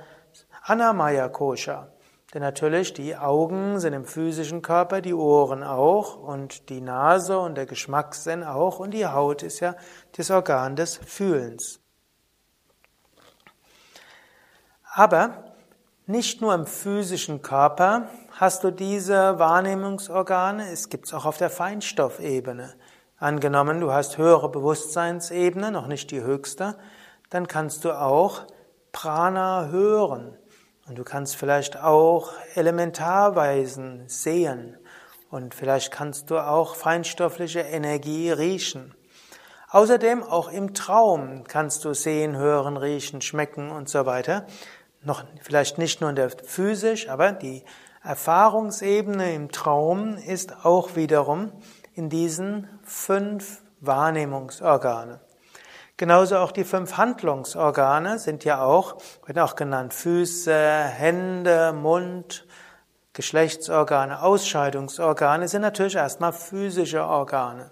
Anamaya 0.64 1.28
Kosha? 1.28 1.90
Denn 2.36 2.42
natürlich, 2.42 2.92
die 2.92 3.16
Augen 3.16 3.80
sind 3.80 3.94
im 3.94 4.04
physischen 4.04 4.62
Körper, 4.62 5.00
die 5.00 5.14
Ohren 5.14 5.64
auch 5.64 6.18
und 6.18 6.68
die 6.68 6.82
Nase 6.82 7.40
und 7.40 7.56
der 7.56 7.66
Geschmackssinn 7.66 8.44
auch 8.44 8.80
und 8.80 8.92
die 8.92 9.08
Haut 9.08 9.42
ist 9.42 9.62
ja 9.62 9.76
das 10.18 10.30
Organ 10.32 10.76
des 10.76 10.98
Fühlens. 10.98 11.80
Aber 14.84 15.46
nicht 16.08 16.42
nur 16.42 16.54
im 16.54 16.66
physischen 16.66 17.42
Körper 17.42 18.10
hast 18.32 18.66
du 18.66 18.72
diese 18.72 19.40
Wahrnehmungsorgane, 19.40 20.70
es 20.74 20.90
gibt 20.90 21.06
es 21.06 21.14
auch 21.14 21.24
auf 21.24 21.38
der 21.38 21.50
Feinstoffebene. 21.50 22.74
Angenommen, 23.18 23.80
du 23.80 23.94
hast 23.94 24.18
höhere 24.18 24.50
Bewusstseinsebene, 24.52 25.72
noch 25.72 25.88
nicht 25.88 26.12
die 26.12 26.22
höchste, 26.22 26.76
dann 27.30 27.48
kannst 27.48 27.86
du 27.86 27.94
auch 27.94 28.42
Prana 28.92 29.70
hören. 29.72 30.38
Und 30.88 31.00
du 31.00 31.04
kannst 31.04 31.36
vielleicht 31.36 31.78
auch 31.78 32.34
Elementarweisen 32.54 34.08
sehen 34.08 34.78
und 35.32 35.56
vielleicht 35.56 35.92
kannst 35.92 36.30
du 36.30 36.38
auch 36.38 36.76
feinstoffliche 36.76 37.62
Energie 37.62 38.30
riechen. 38.30 38.94
Außerdem 39.72 40.22
auch 40.22 40.48
im 40.48 40.76
Traum 40.76 41.44
kannst 41.48 41.86
du 41.86 41.94
sehen, 41.94 42.38
hören, 42.38 42.78
riechen, 42.78 43.22
schmecken 43.22 43.72
und 43.72 43.90
so 43.90 44.06
weiter. 44.06 44.46
Noch 45.02 45.24
vielleicht 45.42 45.80
nicht 45.80 46.02
nur 46.02 46.12
in 46.12 46.16
der 46.16 46.30
physisch, 46.30 47.10
aber 47.10 47.32
die 47.32 47.64
Erfahrungsebene 48.04 49.34
im 49.34 49.52
Traum 49.52 50.18
ist 50.18 50.66
auch 50.66 50.96
wiederum 50.96 51.52
in 51.96 52.10
diesen 52.10 52.70
fünf 52.84 53.64
Wahrnehmungsorganen. 53.82 55.20
Genauso 55.98 56.38
auch 56.38 56.52
die 56.52 56.66
fünf 56.66 56.98
Handlungsorgane 56.98 58.20
sind 58.20 58.44
ja 58.44 58.62
auch, 58.62 58.98
werden 59.26 59.40
auch 59.40 59.56
genannt 59.56 59.94
Füße, 59.94 60.54
Hände, 60.54 61.72
Mund, 61.72 62.46
Geschlechtsorgane, 63.14 64.22
Ausscheidungsorgane 64.22 65.48
sind 65.48 65.62
natürlich 65.62 65.96
erstmal 65.96 66.34
physische 66.34 67.06
Organe. 67.06 67.72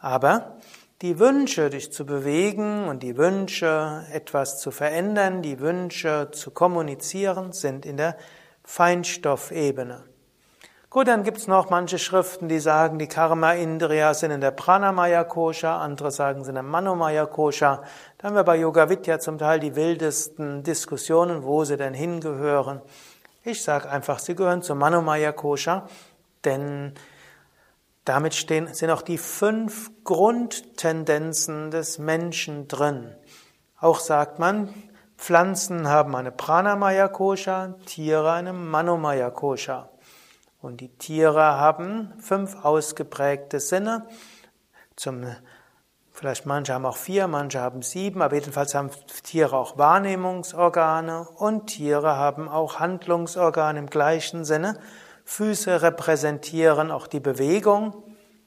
Aber 0.00 0.56
die 1.02 1.20
Wünsche, 1.20 1.70
dich 1.70 1.92
zu 1.92 2.04
bewegen 2.04 2.88
und 2.88 3.04
die 3.04 3.16
Wünsche, 3.16 4.04
etwas 4.12 4.58
zu 4.58 4.72
verändern, 4.72 5.42
die 5.42 5.60
Wünsche 5.60 6.30
zu 6.32 6.50
kommunizieren, 6.50 7.52
sind 7.52 7.86
in 7.86 7.96
der 7.96 8.16
Feinstoffebene. 8.64 10.02
Gut, 10.92 11.08
dann 11.08 11.22
gibt's 11.22 11.46
noch 11.46 11.70
manche 11.70 11.98
Schriften, 11.98 12.50
die 12.50 12.60
sagen, 12.60 12.98
die 12.98 13.06
Karma 13.06 13.52
Indriya 13.52 14.12
sind 14.12 14.30
in 14.30 14.42
der 14.42 14.50
Pranamaya 14.50 15.24
Kosha, 15.24 15.80
andere 15.80 16.10
sagen, 16.10 16.44
sind 16.44 16.50
in 16.50 16.56
der 16.56 16.62
Manomaya 16.64 17.24
Kosha. 17.24 17.82
Da 18.18 18.28
haben 18.28 18.36
wir 18.36 18.44
bei 18.44 18.56
Yoga 18.56 18.90
Vidya 18.90 19.18
zum 19.18 19.38
Teil 19.38 19.58
die 19.58 19.74
wildesten 19.74 20.62
Diskussionen, 20.62 21.44
wo 21.44 21.64
sie 21.64 21.78
denn 21.78 21.94
hingehören. 21.94 22.82
Ich 23.42 23.62
sage 23.62 23.88
einfach, 23.88 24.18
sie 24.18 24.34
gehören 24.34 24.60
zur 24.60 24.76
Manomaya 24.76 25.32
Kosha, 25.32 25.88
denn 26.44 26.92
damit 28.04 28.34
stehen, 28.34 28.74
sind 28.74 28.90
auch 28.90 29.00
die 29.00 29.16
fünf 29.16 29.90
Grundtendenzen 30.04 31.70
des 31.70 31.98
Menschen 31.98 32.68
drin. 32.68 33.14
Auch 33.80 33.98
sagt 33.98 34.38
man, 34.38 34.68
Pflanzen 35.16 35.88
haben 35.88 36.14
eine 36.14 36.32
Pranamaya 36.32 37.08
Kosha, 37.08 37.76
Tiere 37.86 38.32
eine 38.32 38.52
Manomaya 38.52 39.30
Kosha. 39.30 39.88
Und 40.62 40.80
die 40.80 40.96
Tiere 40.96 41.42
haben 41.42 42.12
fünf 42.20 42.64
ausgeprägte 42.64 43.58
Sinne. 43.58 44.06
Zum, 44.94 45.26
vielleicht 46.12 46.46
manche 46.46 46.72
haben 46.72 46.86
auch 46.86 46.96
vier, 46.96 47.26
manche 47.26 47.58
haben 47.58 47.82
sieben, 47.82 48.22
aber 48.22 48.36
jedenfalls 48.36 48.72
haben 48.76 48.90
Tiere 49.24 49.56
auch 49.56 49.76
Wahrnehmungsorgane 49.76 51.26
und 51.36 51.66
Tiere 51.66 52.16
haben 52.16 52.48
auch 52.48 52.78
Handlungsorgane 52.78 53.80
im 53.80 53.90
gleichen 53.90 54.44
Sinne. 54.44 54.78
Füße 55.24 55.82
repräsentieren 55.82 56.92
auch 56.92 57.08
die 57.08 57.20
Bewegung. 57.20 58.04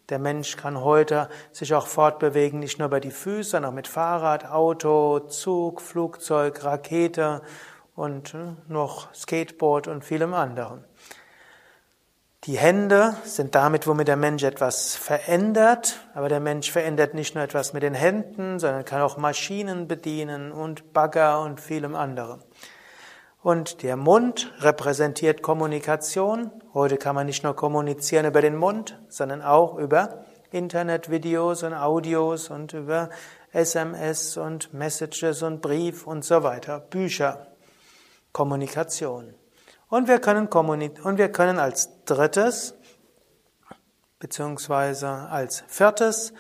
Der 0.08 0.20
Mensch 0.20 0.56
kann 0.56 0.80
heute 0.80 1.28
sich 1.52 1.74
auch 1.74 1.88
fortbewegen, 1.88 2.60
nicht 2.60 2.80
nur 2.80 2.88
über 2.88 3.02
die 3.02 3.12
Füße, 3.12 3.52
sondern 3.52 3.72
auch 3.72 3.76
mit 3.76 3.90
Fahrrad, 3.90 4.50
Auto, 4.50 5.20
Zug, 5.20 5.82
Flugzeug, 5.82 6.64
Rakete 6.64 7.42
und 7.94 8.34
äh, 8.36 8.54
noch 8.70 9.14
Skateboard 9.14 9.90
und 9.90 10.06
vielem 10.06 10.34
anderen. 10.34 10.86
Die 12.46 12.60
Hände 12.60 13.16
sind 13.24 13.56
damit, 13.56 13.88
womit 13.88 14.08
der 14.08 14.18
Mensch 14.18 14.44
etwas 14.44 14.96
verändert, 14.96 16.00
aber 16.14 16.30
der 16.30 16.40
Mensch 16.40 16.72
verändert 16.72 17.16
nicht 17.16 17.34
nur 17.34 17.44
etwas 17.44 17.74
mit 17.74 17.82
den 17.82 17.96
Händen, 17.96 18.60
sondern 18.60 18.86
kann 18.86 19.02
auch 19.02 19.18
Maschinen 19.18 19.88
bedienen 19.88 20.52
und 20.52 20.94
Bagger 20.94 21.42
und 21.42 21.60
vielem 21.60 21.96
anderen. 21.96 22.44
Und 23.42 23.82
der 23.82 23.98
Mund 23.98 24.54
repräsentiert 24.60 25.42
Kommunikation. 25.42 26.52
Heute 26.76 26.98
kann 26.98 27.16
man 27.16 27.26
nicht 27.26 27.44
nur 27.44 27.56
kommunizieren 27.56 28.28
über 28.28 28.42
den 28.42 28.58
Mund, 28.58 29.00
sondern 29.10 29.42
auch 29.42 29.80
über 29.80 30.24
Internetvideos 30.52 31.64
und 31.64 31.74
Audios 31.74 32.52
und 32.52 32.74
über 32.74 33.10
SMS 33.54 34.38
und 34.38 34.72
Messages 34.72 35.42
und 35.42 35.64
Brief 35.64 36.06
und 36.06 36.24
so 36.24 36.44
weiter, 36.44 36.80
Bücher, 36.80 37.48
Kommunikation. 38.34 39.34
Und 39.90 40.08
wir 40.08 40.20
können 40.20 40.48
und 40.48 41.18
wir 41.18 41.32
können 41.32 41.60
als 41.60 42.04
drittes 42.06 42.76
beziehungsweise 44.20 45.08
als 45.08 45.64
viertes 45.68 46.34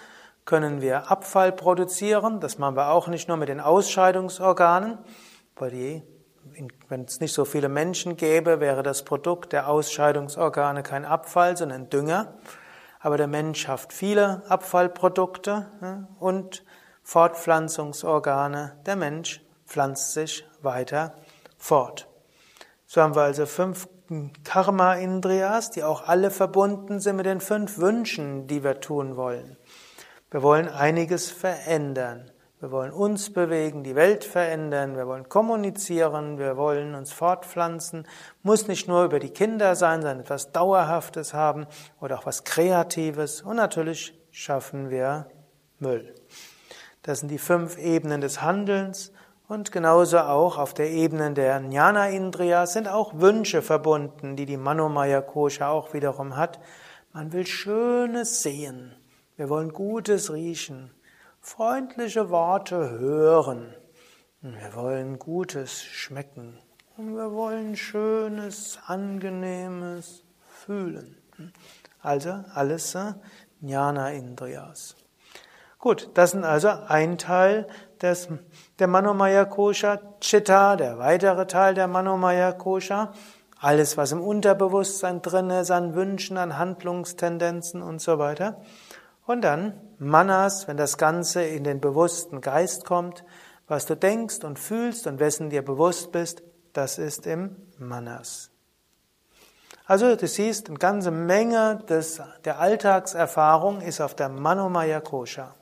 können 0.46 0.82
wir 0.82 1.12
Abfall 1.12 1.52
produzieren. 1.52 2.40
Das 2.40 2.58
machen 2.58 2.76
wir 2.76 2.90
auch 2.90 3.08
nicht 3.08 3.28
nur 3.28 3.38
mit 3.38 3.50
den 3.50 3.60
Ausscheidungsorganen, 3.60 4.98
weil 5.56 5.72
die 5.72 6.04
wenn 6.90 7.06
es 7.06 7.20
nicht 7.20 7.34
so 7.34 7.44
viele 7.44 7.70
Menschen 7.70 8.18
gäbe, 8.18 8.60
wäre 8.60 8.84
das 8.84 9.04
Produkt 9.04 9.52
der 9.52 9.68
Ausscheidungsorgane 9.68 10.84
kein 10.84 11.04
Abfall, 11.04 11.58
sondern 11.58 11.90
Dünger. 11.90 12.36
Aber 13.00 13.18
der 13.18 13.28
Mensch 13.28 13.62
schafft 13.62 13.94
viele 13.94 14.44
Abfallprodukte 14.48 16.08
und 16.20 16.64
Fortpflanzungsorgane. 17.04 18.80
Der 18.86 18.96
Mensch 18.96 19.42
pflanzt 19.66 20.14
sich 20.14 20.46
weiter 20.62 21.16
fort. 21.58 22.08
So 22.96 23.02
haben 23.02 23.14
wir 23.14 23.24
also 23.24 23.46
fünf 23.46 23.90
Karma-Indriyas, 24.46 25.70
die 25.70 25.84
auch 25.84 26.08
alle 26.08 26.32
verbunden 26.32 27.02
sind 27.02 27.18
mit 27.18 27.26
den 27.26 27.42
fünf 27.42 27.78
Wünschen, 27.78 28.48
die 28.48 28.64
wir 28.64 28.80
tun 28.80 29.18
wollen. 29.18 29.58
Wir 30.32 30.42
wollen 30.42 30.70
einiges 30.70 31.30
verändern. 31.30 32.32
Wir 32.62 32.72
wollen 32.72 32.94
uns 32.94 33.34
bewegen, 33.34 33.84
die 33.84 33.96
Welt 33.96 34.24
verändern, 34.24 34.96
wir 34.96 35.08
wollen 35.08 35.28
kommunizieren, 35.28 36.38
wir 36.38 36.56
wollen 36.56 36.96
uns 36.96 37.12
fortpflanzen. 37.12 38.08
Muss 38.44 38.70
nicht 38.70 38.88
nur 38.88 39.04
über 39.04 39.20
die 39.20 39.32
Kinder 39.32 39.76
sein, 39.76 40.02
sondern 40.02 40.22
etwas 40.22 40.54
Dauerhaftes 40.54 41.34
haben 41.34 41.68
oder 42.00 42.20
auch 42.20 42.26
was 42.26 42.46
Kreatives. 42.46 43.42
Und 43.42 43.58
natürlich 43.58 44.18
schaffen 44.32 44.90
wir 44.90 45.28
Müll. 45.80 46.16
Das 47.02 47.20
sind 47.20 47.28
die 47.28 47.40
fünf 47.40 47.78
Ebenen 47.78 48.22
des 48.22 48.42
Handelns. 48.42 49.12
Und 49.48 49.72
genauso 49.72 50.20
auch 50.20 50.58
auf 50.58 50.74
der 50.74 50.90
Ebene 50.90 51.34
der 51.34 51.60
Jnana 51.60 52.10
Indriya 52.10 52.66
sind 52.66 52.88
auch 52.88 53.14
Wünsche 53.16 53.62
verbunden, 53.62 54.36
die 54.36 54.46
die 54.46 54.58
Manomaya 54.58 55.22
Kosha 55.22 55.70
auch 55.70 55.94
wiederum 55.94 56.36
hat. 56.36 56.60
Man 57.14 57.32
will 57.32 57.46
Schönes 57.46 58.42
sehen. 58.42 58.96
Wir 59.38 59.50
wollen 59.50 59.72
Gutes 59.72 60.34
riechen 60.34 60.92
freundliche 61.46 62.32
Worte 62.32 62.90
hören. 62.90 63.76
Wir 64.42 64.74
wollen 64.74 65.20
Gutes 65.20 65.84
schmecken. 65.84 66.58
Und 66.98 67.16
wir 67.16 67.32
wollen 67.32 67.76
Schönes, 67.76 68.80
Angenehmes 68.88 70.24
fühlen. 70.48 71.22
Also 72.02 72.44
alles 72.56 72.96
äh, 72.96 73.14
Jnana 73.62 74.12
Indriyas. 74.12 74.96
Gut, 75.78 76.10
das 76.16 76.32
sind 76.32 76.46
also 76.46 76.70
ein 76.70 77.20
Teil 77.20 77.68
des, 78.02 78.28
der 78.80 78.88
Manomaya 78.88 79.46
Kosha, 79.46 80.00
Chitta, 80.20 80.76
der 80.76 80.98
weitere 80.98 81.48
Teil 81.48 81.74
der 81.74 81.88
Manomaya 81.88 82.52
Kosha. 82.52 83.14
Alles, 83.60 83.96
was 83.98 84.12
im 84.12 84.22
Unterbewusstsein 84.22 85.22
drin 85.22 85.50
ist, 85.50 85.72
an 85.72 85.96
Wünschen, 85.96 86.38
an 86.38 86.58
Handlungstendenzen 86.58 87.82
und 87.82 88.02
so 88.02 88.20
weiter. 88.20 88.62
Und 89.26 89.42
dann 89.42 89.80
Manas, 89.98 90.68
wenn 90.68 90.78
das 90.78 90.98
Ganze 90.98 91.44
in 91.44 91.64
den 91.64 91.80
bewussten 91.80 92.42
Geist 92.42 92.86
kommt, 92.86 93.24
was 93.68 93.86
du 93.86 93.96
denkst 93.96 94.44
und 94.44 94.60
fühlst 94.60 95.08
und 95.08 95.20
wessen 95.20 95.50
dir 95.50 95.64
bewusst 95.64 96.12
bist, 96.12 96.44
das 96.74 96.98
ist 96.98 97.26
im 97.26 97.56
Manas. 97.80 98.52
Also 99.86 100.16
du 100.16 100.28
siehst, 100.28 100.68
eine 100.68 100.78
ganze 100.78 101.12
Menge 101.12 101.80
des, 101.88 102.22
der 102.44 102.60
Alltagserfahrung 102.60 103.82
ist 103.82 104.02
auf 104.02 104.16
der 104.16 104.30
Manomaya 104.30 105.00
Kosha. 105.00 105.56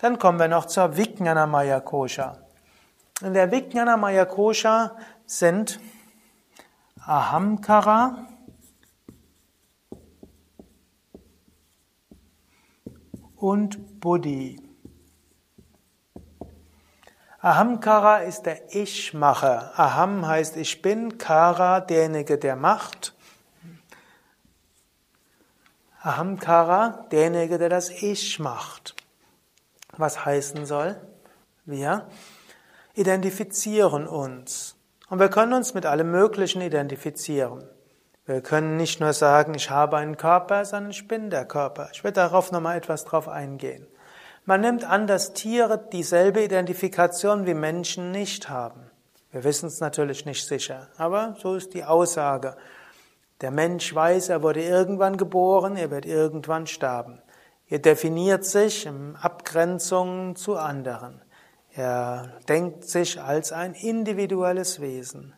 Dann 0.00 0.18
kommen 0.18 0.38
wir 0.38 0.48
noch 0.48 0.66
zur 0.66 0.96
Vijnana 0.96 1.46
Maya 1.46 1.80
Kosha. 1.80 2.38
In 3.22 3.34
der 3.34 3.50
Vijnana 3.50 3.96
Maya 3.96 4.24
Kosha 4.24 4.96
sind 5.26 5.80
Ahamkara, 7.04 8.26
und 13.40 14.00
Buddhi. 14.00 14.60
Ahamkara 17.40 18.18
ist 18.18 18.42
der 18.42 18.74
Ich-Macher. 18.74 19.72
Aham 19.78 20.26
heißt 20.26 20.56
ich 20.56 20.82
bin, 20.82 21.16
Kara 21.16 21.80
derjenige, 21.80 22.36
der 22.36 22.54
macht. 22.54 23.14
Ahamkara 26.02 27.06
derjenige, 27.10 27.56
der 27.56 27.70
das 27.70 27.88
Ich 27.88 28.38
macht. 28.38 28.99
Was 30.00 30.24
heißen 30.24 30.64
soll? 30.64 30.96
Wir 31.66 32.08
identifizieren 32.94 34.08
uns. 34.08 34.76
Und 35.10 35.18
wir 35.18 35.28
können 35.28 35.52
uns 35.52 35.74
mit 35.74 35.84
allem 35.84 36.10
Möglichen 36.10 36.62
identifizieren. 36.62 37.68
Wir 38.24 38.40
können 38.40 38.76
nicht 38.76 39.00
nur 39.00 39.12
sagen, 39.12 39.54
ich 39.54 39.70
habe 39.70 39.98
einen 39.98 40.16
Körper, 40.16 40.64
sondern 40.64 40.90
ich 40.90 41.06
bin 41.06 41.30
der 41.30 41.44
Körper. 41.44 41.90
Ich 41.92 42.02
werde 42.02 42.14
darauf 42.14 42.50
nochmal 42.50 42.78
etwas 42.78 43.04
drauf 43.04 43.28
eingehen. 43.28 43.86
Man 44.46 44.62
nimmt 44.62 44.84
an, 44.84 45.06
dass 45.06 45.34
Tiere 45.34 45.78
dieselbe 45.92 46.42
Identifikation 46.42 47.44
wie 47.46 47.54
Menschen 47.54 48.10
nicht 48.10 48.48
haben. 48.48 48.90
Wir 49.32 49.44
wissen 49.44 49.66
es 49.66 49.80
natürlich 49.80 50.24
nicht 50.24 50.46
sicher, 50.46 50.88
aber 50.96 51.36
so 51.38 51.56
ist 51.56 51.74
die 51.74 51.84
Aussage. 51.84 52.56
Der 53.42 53.50
Mensch 53.50 53.94
weiß, 53.94 54.30
er 54.30 54.42
wurde 54.42 54.62
irgendwann 54.62 55.18
geboren, 55.18 55.76
er 55.76 55.90
wird 55.90 56.06
irgendwann 56.06 56.66
sterben. 56.66 57.20
Er 57.70 57.78
definiert 57.78 58.44
sich 58.44 58.84
in 58.84 59.14
Abgrenzung 59.14 60.34
zu 60.34 60.56
anderen. 60.56 61.22
Er 61.72 62.32
denkt 62.48 62.82
sich 62.84 63.20
als 63.20 63.52
ein 63.52 63.74
individuelles 63.74 64.80
Wesen. 64.80 65.34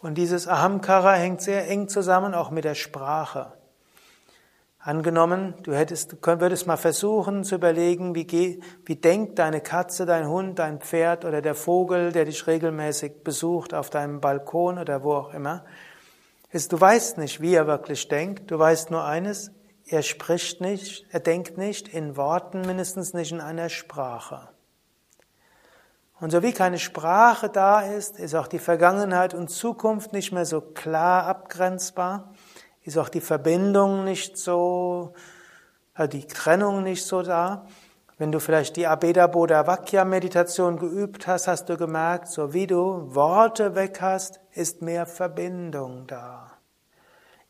Und 0.00 0.16
dieses 0.16 0.46
Ahamkara 0.46 1.14
hängt 1.14 1.42
sehr 1.42 1.68
eng 1.68 1.88
zusammen 1.88 2.34
auch 2.34 2.52
mit 2.52 2.62
der 2.62 2.76
Sprache. 2.76 3.52
Angenommen, 4.78 5.54
du 5.64 5.74
hättest, 5.74 6.24
würdest 6.24 6.68
mal 6.68 6.76
versuchen 6.76 7.42
zu 7.42 7.56
überlegen, 7.56 8.14
wie, 8.14 8.60
wie 8.84 8.96
denkt 8.96 9.40
deine 9.40 9.60
Katze, 9.60 10.06
dein 10.06 10.28
Hund, 10.28 10.60
dein 10.60 10.80
Pferd 10.80 11.24
oder 11.24 11.42
der 11.42 11.56
Vogel, 11.56 12.12
der 12.12 12.26
dich 12.26 12.46
regelmäßig 12.46 13.24
besucht 13.24 13.74
auf 13.74 13.90
deinem 13.90 14.20
Balkon 14.20 14.78
oder 14.78 15.02
wo 15.02 15.14
auch 15.14 15.34
immer. 15.34 15.64
Du 16.52 16.80
weißt 16.80 17.18
nicht, 17.18 17.40
wie 17.40 17.54
er 17.54 17.66
wirklich 17.66 18.06
denkt. 18.06 18.52
Du 18.52 18.58
weißt 18.58 18.92
nur 18.92 19.04
eines, 19.04 19.50
er 19.92 20.02
spricht 20.02 20.60
nicht, 20.60 21.06
er 21.10 21.20
denkt 21.20 21.58
nicht 21.58 21.88
in 21.88 22.16
Worten, 22.16 22.62
mindestens 22.62 23.12
nicht 23.14 23.32
in 23.32 23.40
einer 23.40 23.68
Sprache. 23.68 24.48
Und 26.18 26.30
so 26.30 26.42
wie 26.42 26.52
keine 26.52 26.78
Sprache 26.78 27.48
da 27.48 27.80
ist, 27.80 28.18
ist 28.18 28.34
auch 28.34 28.46
die 28.46 28.58
Vergangenheit 28.58 29.34
und 29.34 29.48
Zukunft 29.48 30.12
nicht 30.12 30.32
mehr 30.32 30.46
so 30.46 30.60
klar 30.60 31.26
abgrenzbar, 31.26 32.32
ist 32.82 32.96
auch 32.96 33.08
die 33.08 33.20
Verbindung 33.20 34.04
nicht 34.04 34.38
so, 34.38 35.14
äh, 35.96 36.08
die 36.08 36.26
Trennung 36.26 36.82
nicht 36.82 37.04
so 37.04 37.22
da. 37.22 37.66
Wenn 38.18 38.30
du 38.30 38.38
vielleicht 38.38 38.76
die 38.76 38.86
Abeda 38.86 39.26
Bodha 39.26 39.66
Vakya 39.66 40.04
Meditation 40.04 40.78
geübt 40.78 41.26
hast, 41.26 41.48
hast 41.48 41.68
du 41.68 41.76
gemerkt, 41.76 42.28
so 42.28 42.52
wie 42.52 42.66
du 42.66 43.14
Worte 43.14 43.74
weg 43.74 44.00
hast, 44.00 44.40
ist 44.52 44.80
mehr 44.80 45.06
Verbindung 45.06 46.06
da. 46.06 46.52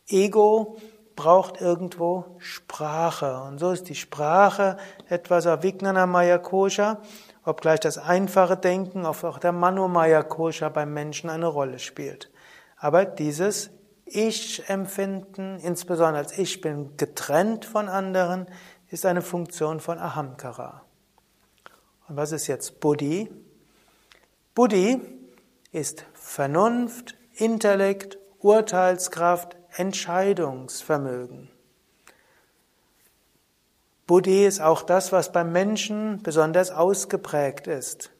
Ego 0.08 0.78
braucht 1.16 1.60
irgendwo 1.60 2.36
Sprache. 2.38 3.42
Und 3.42 3.58
so 3.58 3.70
ist 3.70 3.88
die 3.88 3.94
Sprache 3.94 4.76
etwas 5.08 5.46
auf 5.46 5.62
Vijnana 5.62 6.06
Maya 6.06 6.38
Kosha 6.38 7.00
obgleich 7.44 7.80
das 7.80 7.98
einfache 7.98 8.56
Denken 8.56 9.04
auf 9.06 9.24
auch 9.24 9.38
der 9.38 9.52
Manomaya 9.52 10.22
Kosha 10.22 10.68
beim 10.68 10.92
Menschen 10.92 11.30
eine 11.30 11.46
Rolle 11.46 11.78
spielt. 11.78 12.30
Aber 12.76 13.04
dieses 13.04 13.70
Ich-Empfinden, 14.04 15.58
insbesondere 15.58 16.18
als 16.18 16.38
Ich 16.38 16.60
bin 16.60 16.96
getrennt 16.96 17.64
von 17.64 17.88
anderen, 17.88 18.46
ist 18.88 19.06
eine 19.06 19.22
Funktion 19.22 19.80
von 19.80 19.98
Ahamkara. 19.98 20.82
Und 22.08 22.16
was 22.16 22.32
ist 22.32 22.46
jetzt 22.46 22.80
Buddhi? 22.80 23.30
Buddhi 24.54 25.00
ist 25.70 26.04
Vernunft, 26.12 27.16
Intellekt, 27.34 28.18
Urteilskraft, 28.40 29.56
Entscheidungsvermögen. 29.76 31.48
Buddhi 34.06 34.44
ist 34.44 34.60
auch 34.60 34.82
das, 34.82 35.12
was 35.12 35.32
beim 35.32 35.52
Menschen 35.52 36.22
besonders 36.22 36.70
ausgeprägt 36.70 37.66
ist. 37.66 38.10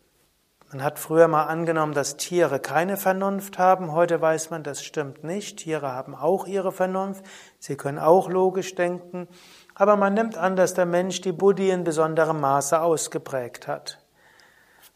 Man 0.71 0.83
hat 0.83 0.99
früher 0.99 1.29
mal 1.29 1.45
angenommen, 1.45 1.93
dass 1.93 2.17
Tiere 2.17 2.59
keine 2.59 2.97
Vernunft 2.97 3.59
haben. 3.59 3.93
Heute 3.93 4.23
weiß 4.23 4.49
man, 4.49 4.63
das 4.63 4.83
stimmt 4.83 5.23
nicht. 5.23 5.59
Tiere 5.59 5.93
haben 5.93 6.15
auch 6.15 6.47
ihre 6.47 6.73
Vernunft. 6.73 7.23
Sie 7.59 7.77
können 7.77 7.99
auch 7.99 8.31
logisch 8.31 8.75
denken. 8.75 9.29
Aber 9.75 9.97
man 9.97 10.15
nimmt 10.15 10.39
an, 10.39 10.57
dass 10.57 10.73
der 10.73 10.87
Mensch 10.87 11.21
die 11.21 11.33
Buddhi 11.33 11.69
in 11.69 11.85
besonderem 11.85 12.41
Maße 12.41 12.81
ausgeprägt 12.81 13.69
hat. 13.69 13.99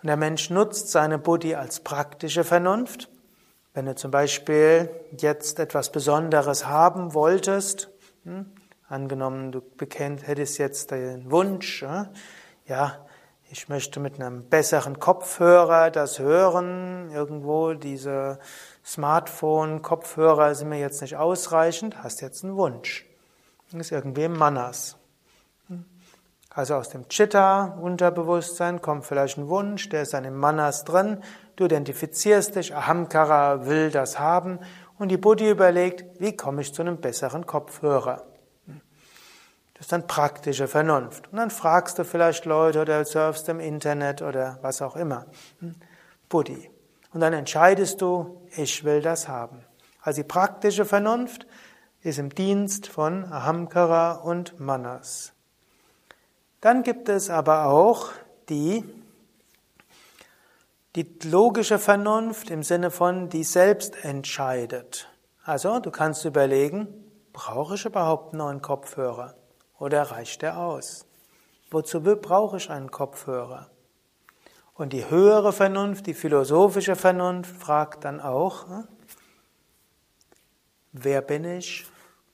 Und 0.01 0.07
der 0.07 0.17
Mensch 0.17 0.49
nutzt 0.49 0.91
seine 0.91 1.19
Buddhi 1.19 1.57
als 1.57 1.81
praktische 1.81 2.45
Vernunft. 2.45 3.11
Wenn 3.77 3.85
du 3.85 3.95
zum 3.95 4.11
Beispiel 4.11 4.89
jetzt 5.19 5.59
etwas 5.59 5.93
Besonderes 5.93 6.67
haben 6.67 7.13
wolltest, 7.13 7.91
hm, 8.25 8.47
angenommen, 8.89 9.53
du 9.53 9.61
bekennt, 9.61 10.27
hättest 10.27 10.57
jetzt 10.57 10.93
den 10.93 11.31
Wunsch, 11.31 11.85
ja, 12.65 13.07
ich 13.51 13.69
möchte 13.69 14.01
mit 14.01 14.19
einem 14.19 14.49
besseren 14.49 14.99
Kopfhörer 14.99 15.91
das 15.91 16.19
hören, 16.19 17.11
irgendwo 17.13 17.75
diese 17.75 18.39
Smartphone-Kopfhörer 18.83 20.55
sind 20.55 20.71
mir 20.71 20.81
jetzt 20.81 21.03
nicht 21.03 21.19
ausreichend, 21.19 22.03
hast 22.03 22.23
jetzt 22.23 22.45
einen 22.45 22.57
Wunsch. 22.57 23.05
Das 23.73 23.83
ist 23.83 23.93
irgendwie 23.93 24.25
im 24.25 24.39
Manas. 24.39 24.97
Also 26.49 26.77
aus 26.77 26.89
dem 26.89 27.07
Chitta, 27.11 27.77
Unterbewusstsein, 27.79 28.81
kommt 28.81 29.05
vielleicht 29.05 29.37
ein 29.37 29.49
Wunsch, 29.49 29.91
der 29.91 30.01
ist 30.01 30.15
dann 30.15 30.25
im 30.25 30.39
Manas 30.39 30.85
drin. 30.85 31.23
Du 31.57 31.65
identifizierst 31.65 32.55
dich, 32.57 32.75
Ahamkara 32.75 33.67
will 33.67 33.91
das 33.91 34.19
haben 34.19 34.59
und 34.99 35.09
die 35.09 35.17
Buddhi 35.17 35.51
überlegt, 35.51 36.21
wie 36.21 36.37
komme 36.37 36.61
ich 36.61 36.73
zu 36.73 36.83
einem 36.83 36.99
besseren 36.99 37.47
Kopfhörer? 37.47 38.23
Das 39.75 39.87
ist 39.87 39.93
dann 39.93 40.07
praktische 40.07 40.69
Vernunft. 40.69 41.29
Und 41.31 41.37
dann 41.37 41.51
fragst 41.51 41.99
du 41.99 42.05
vielleicht 42.05 42.47
Leute 42.47 42.81
oder 42.81 43.05
surfst 43.05 43.49
im 43.49 43.61
Internet 43.61 44.23
oder 44.23 44.59
was 44.63 44.81
auch 44.81 44.97
immer. 44.97 45.27
Buddhi. 46.31 46.71
Und 47.13 47.21
dann 47.21 47.35
entscheidest 47.35 48.01
du, 48.01 48.41
ich 48.57 48.85
will 48.85 49.03
das 49.03 49.29
haben. 49.29 49.63
Also 50.01 50.23
die 50.23 50.29
praktische 50.29 50.85
Vernunft 50.85 51.47
ist 52.03 52.19
im 52.19 52.31
Dienst 52.31 52.87
von 52.87 53.25
Ahamkara 53.31 54.13
und 54.13 54.61
Manas. 54.61 55.33
Dann 56.61 56.83
gibt 56.83 57.09
es 57.09 57.29
aber 57.29 57.67
auch 57.67 58.11
die, 58.49 58.85
die 60.97 61.07
logische 61.29 61.79
Vernunft 61.79 62.51
im 62.51 62.63
Sinne 62.63 62.91
von, 62.91 63.29
die 63.29 63.45
selbst 63.45 64.03
entscheidet. 64.03 65.09
Also 65.45 65.79
du 65.79 65.91
kannst 65.91 66.25
überlegen, 66.25 66.89
brauche 67.35 67.75
ich 67.75 67.85
überhaupt 67.85 68.33
einen 68.33 68.39
neuen 68.39 68.63
Kopfhörer 68.63 69.35
oder 69.79 70.03
reicht 70.05 70.41
der 70.41 70.59
aus? 70.59 71.07
Wozu 71.71 72.01
brauche 72.01 72.57
ich 72.57 72.71
einen 72.71 72.91
Kopfhörer? 72.91 73.71
Und 74.73 74.93
die 74.93 75.09
höhere 75.09 75.53
Vernunft, 75.53 76.07
die 76.07 76.15
philosophische 76.15 76.97
Vernunft 76.97 77.55
fragt 77.55 78.05
dann 78.05 78.21
auch, 78.21 78.67
hm, 78.67 78.89
wer 80.93 81.21
bin 81.21 81.45
ich? 81.45 81.87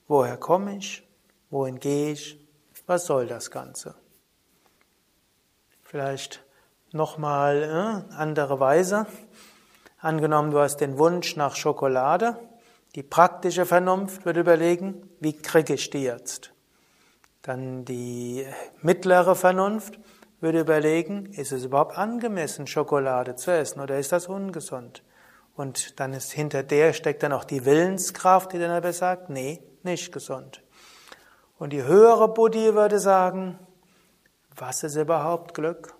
Woher 0.07 0.37
komme 0.37 0.77
ich? 0.77 1.07
Wohin 1.49 1.79
gehe 1.79 2.13
ich? 2.13 2.39
Was 2.85 3.05
soll 3.05 3.27
das 3.27 3.51
Ganze? 3.51 3.95
Vielleicht 5.81 6.42
nochmal 6.93 8.05
äh, 8.09 8.15
andere 8.15 8.59
Weise. 8.59 9.05
Angenommen, 9.99 10.51
du 10.51 10.59
hast 10.59 10.77
den 10.77 10.97
Wunsch 10.97 11.35
nach 11.35 11.55
Schokolade. 11.55 12.37
Die 12.95 13.03
praktische 13.03 13.65
Vernunft 13.65 14.25
würde 14.25 14.41
überlegen, 14.41 15.09
wie 15.19 15.33
kriege 15.33 15.73
ich 15.73 15.89
die 15.89 16.03
jetzt? 16.03 16.53
Dann 17.41 17.83
die 17.85 18.45
mittlere 18.81 19.35
Vernunft 19.35 19.99
würde 20.39 20.59
überlegen, 20.59 21.25
ist 21.33 21.51
es 21.51 21.65
überhaupt 21.65 21.97
angemessen, 21.97 22.67
Schokolade 22.67 23.35
zu 23.35 23.51
essen 23.51 23.79
oder 23.79 23.97
ist 23.97 24.11
das 24.11 24.27
ungesund? 24.27 25.03
Und 25.55 25.99
dann 25.99 26.13
ist 26.13 26.31
hinter 26.31 26.63
der 26.63 26.93
steckt 26.93 27.23
dann 27.23 27.33
auch 27.33 27.43
die 27.43 27.65
Willenskraft, 27.65 28.53
die 28.53 28.59
dann 28.59 28.71
aber 28.71 28.93
sagt, 28.93 29.29
nee, 29.29 29.61
nicht 29.83 30.11
gesund. 30.11 30.61
Und 31.57 31.71
die 31.71 31.83
höhere 31.83 32.27
Buddhi 32.27 32.73
würde 32.73 32.99
sagen, 32.99 33.57
was 34.55 34.83
ist 34.83 34.95
überhaupt 34.95 35.53
Glück? 35.53 35.95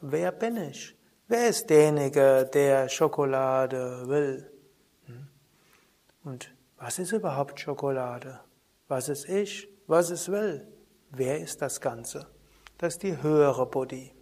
Wer 0.00 0.32
bin 0.32 0.56
ich? 0.56 0.96
Wer 1.28 1.48
ist 1.48 1.68
derjenige, 1.68 2.48
der 2.52 2.88
Schokolade 2.88 4.08
will? 4.08 4.50
Hm? 5.06 5.28
Und 6.24 6.54
was 6.78 6.98
ist 6.98 7.12
überhaupt 7.12 7.60
Schokolade? 7.60 8.40
Was 8.88 9.08
ist 9.10 9.28
ich? 9.28 9.68
Was 9.86 10.10
ist 10.10 10.30
will? 10.30 10.66
Wer 11.10 11.38
ist 11.40 11.60
das 11.60 11.80
Ganze? 11.80 12.26
Das 12.78 12.94
ist 12.94 13.02
die 13.02 13.22
höhere 13.22 13.66
Buddhi. 13.66 14.14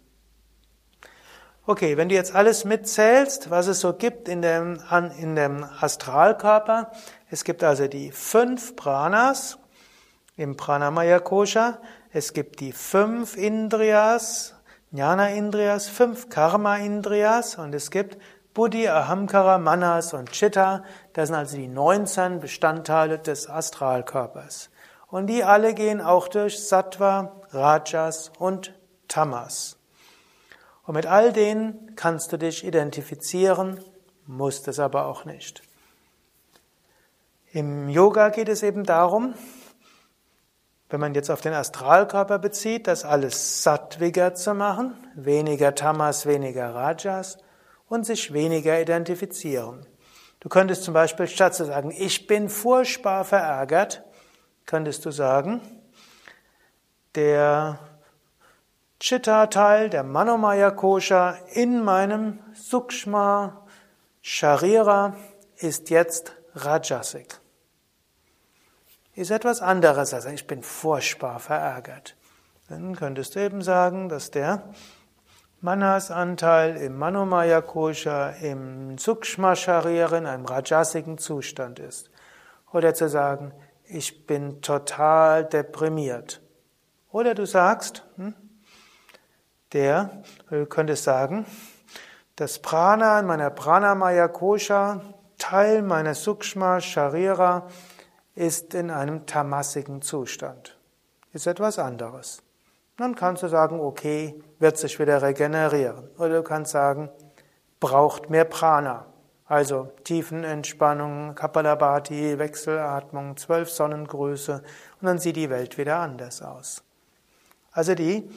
Okay, 1.65 1.95
wenn 1.95 2.09
du 2.09 2.15
jetzt 2.15 2.35
alles 2.35 2.65
mitzählst, 2.65 3.49
was 3.49 3.67
es 3.67 3.79
so 3.79 3.93
gibt 3.93 4.27
in 4.27 4.41
dem, 4.41 4.81
in 5.17 5.35
dem 5.35 5.63
Astralkörper, 5.63 6.91
es 7.29 7.43
gibt 7.43 7.63
also 7.63 7.87
die 7.87 8.11
fünf 8.11 8.75
Pranas 8.75 9.57
im 10.35 10.57
Pranamaya 10.57 11.19
Kosha, 11.19 11.79
es 12.11 12.33
gibt 12.33 12.59
die 12.59 12.71
fünf 12.71 13.37
Indriyas, 13.37 14.55
Jnana 14.91 15.29
Indriyas, 15.29 15.87
fünf 15.87 16.29
Karma 16.29 16.77
Indriyas 16.77 17.59
und 17.59 17.75
es 17.75 17.91
gibt 17.91 18.17
Buddhi, 18.55 18.87
Ahamkara, 18.87 19.59
Manas 19.59 20.15
und 20.15 20.31
Chitta. 20.31 20.83
Das 21.13 21.27
sind 21.27 21.37
also 21.37 21.57
die 21.57 21.67
19 21.67 22.39
Bestandteile 22.39 23.19
des 23.19 23.47
Astralkörpers. 23.47 24.71
Und 25.05 25.27
die 25.27 25.43
alle 25.43 25.75
gehen 25.75 26.01
auch 26.01 26.27
durch 26.27 26.59
Sattva, 26.67 27.39
Rajas 27.51 28.31
und 28.39 28.73
Tamas. 29.07 29.77
Und 30.85 30.95
mit 30.95 31.05
all 31.05 31.33
denen 31.33 31.95
kannst 31.95 32.33
du 32.33 32.37
dich 32.37 32.65
identifizieren, 32.65 33.79
musst 34.25 34.67
es 34.67 34.79
aber 34.79 35.05
auch 35.05 35.23
nicht. 35.23 35.61
Im 37.51 37.89
Yoga 37.89 38.29
geht 38.29 38.49
es 38.49 38.63
eben 38.63 38.85
darum, 38.85 39.35
wenn 40.89 40.99
man 40.99 41.13
jetzt 41.13 41.29
auf 41.29 41.41
den 41.41 41.53
Astralkörper 41.53 42.39
bezieht, 42.39 42.87
das 42.87 43.05
alles 43.05 43.63
sattwiger 43.63 44.33
zu 44.33 44.55
machen, 44.55 44.95
weniger 45.15 45.75
Tamas, 45.75 46.25
weniger 46.25 46.73
Rajas 46.73 47.37
und 47.87 48.05
sich 48.05 48.33
weniger 48.33 48.81
identifizieren. 48.81 49.85
Du 50.39 50.49
könntest 50.49 50.83
zum 50.83 50.93
Beispiel 50.93 51.27
statt 51.27 51.53
zu 51.53 51.65
sagen, 51.65 51.91
ich 51.95 52.25
bin 52.25 52.49
furchtbar 52.49 53.23
verärgert, 53.23 54.03
könntest 54.65 55.05
du 55.05 55.11
sagen, 55.11 55.61
der 57.15 57.79
Chitta-Teil, 58.99 59.89
der 59.89 60.03
Manomaya 60.03 60.71
Kosha 60.71 61.37
in 61.53 61.83
meinem 61.83 62.39
Sukshma 62.53 63.65
Sharira 64.21 65.15
ist 65.57 65.89
jetzt 65.89 66.33
Rajasik 66.55 67.39
ist 69.19 69.31
etwas 69.31 69.61
anderes 69.61 70.13
als 70.13 70.25
ich 70.25 70.47
bin 70.47 70.63
furchtbar 70.63 71.39
verärgert. 71.39 72.15
Dann 72.69 72.95
könntest 72.95 73.35
du 73.35 73.41
eben 73.41 73.61
sagen, 73.61 74.07
dass 74.07 74.31
der 74.31 74.63
Manas-Anteil 75.59 76.77
im 76.77 76.97
Manomaya 76.97 77.59
Kosha, 77.59 78.29
im 78.29 78.97
Sukshma 78.97 79.57
Sharira 79.57 80.17
in 80.17 80.25
einem 80.25 80.45
rajasigen 80.45 81.17
Zustand 81.17 81.79
ist. 81.79 82.09
Oder 82.71 82.93
zu 82.93 83.09
sagen, 83.09 83.51
ich 83.83 84.25
bin 84.25 84.61
total 84.61 85.43
deprimiert. 85.43 86.41
Oder 87.11 87.35
du 87.35 87.45
sagst, 87.45 88.05
hm, 88.15 88.33
der, 89.73 90.23
du 90.49 90.65
könntest 90.65 91.03
sagen, 91.03 91.45
das 92.37 92.59
Prana 92.59 93.19
in 93.19 93.25
meiner 93.25 93.49
Pranamaya 93.49 94.29
Kosha, 94.29 95.01
Teil 95.37 95.81
meiner 95.81 96.15
Sukshma 96.15 96.79
Sharira, 96.79 97.67
ist 98.39 98.73
in 98.73 98.89
einem 98.89 99.25
tamassigen 99.25 100.01
Zustand. 100.01 100.77
Ist 101.33 101.45
etwas 101.45 101.77
anderes. 101.77 102.41
Dann 102.95 103.13
kannst 103.13 103.43
du 103.43 103.49
sagen, 103.49 103.81
okay, 103.81 104.41
wird 104.59 104.77
sich 104.77 104.97
wieder 104.97 105.21
regenerieren. 105.21 106.09
Oder 106.17 106.37
du 106.37 106.43
kannst 106.43 106.71
sagen, 106.71 107.09
braucht 107.81 108.29
mehr 108.29 108.45
Prana. 108.45 109.07
Also 109.45 109.91
Tiefenentspannung, 110.05 111.35
Kapalabhati, 111.35 112.39
Wechselatmung, 112.39 113.35
zwölf 113.35 113.69
Sonnengröße 113.69 114.63
und 115.01 115.05
dann 115.05 115.19
sieht 115.19 115.35
die 115.35 115.49
Welt 115.49 115.77
wieder 115.77 115.97
anders 115.97 116.41
aus. 116.41 116.83
Also 117.71 117.93
die 117.93 118.29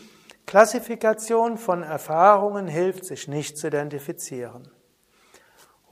Klassifikation 0.46 1.58
von 1.58 1.84
Erfahrungen 1.84 2.66
hilft, 2.66 3.04
sich 3.04 3.28
nicht 3.28 3.56
zu 3.56 3.68
identifizieren. 3.68 4.68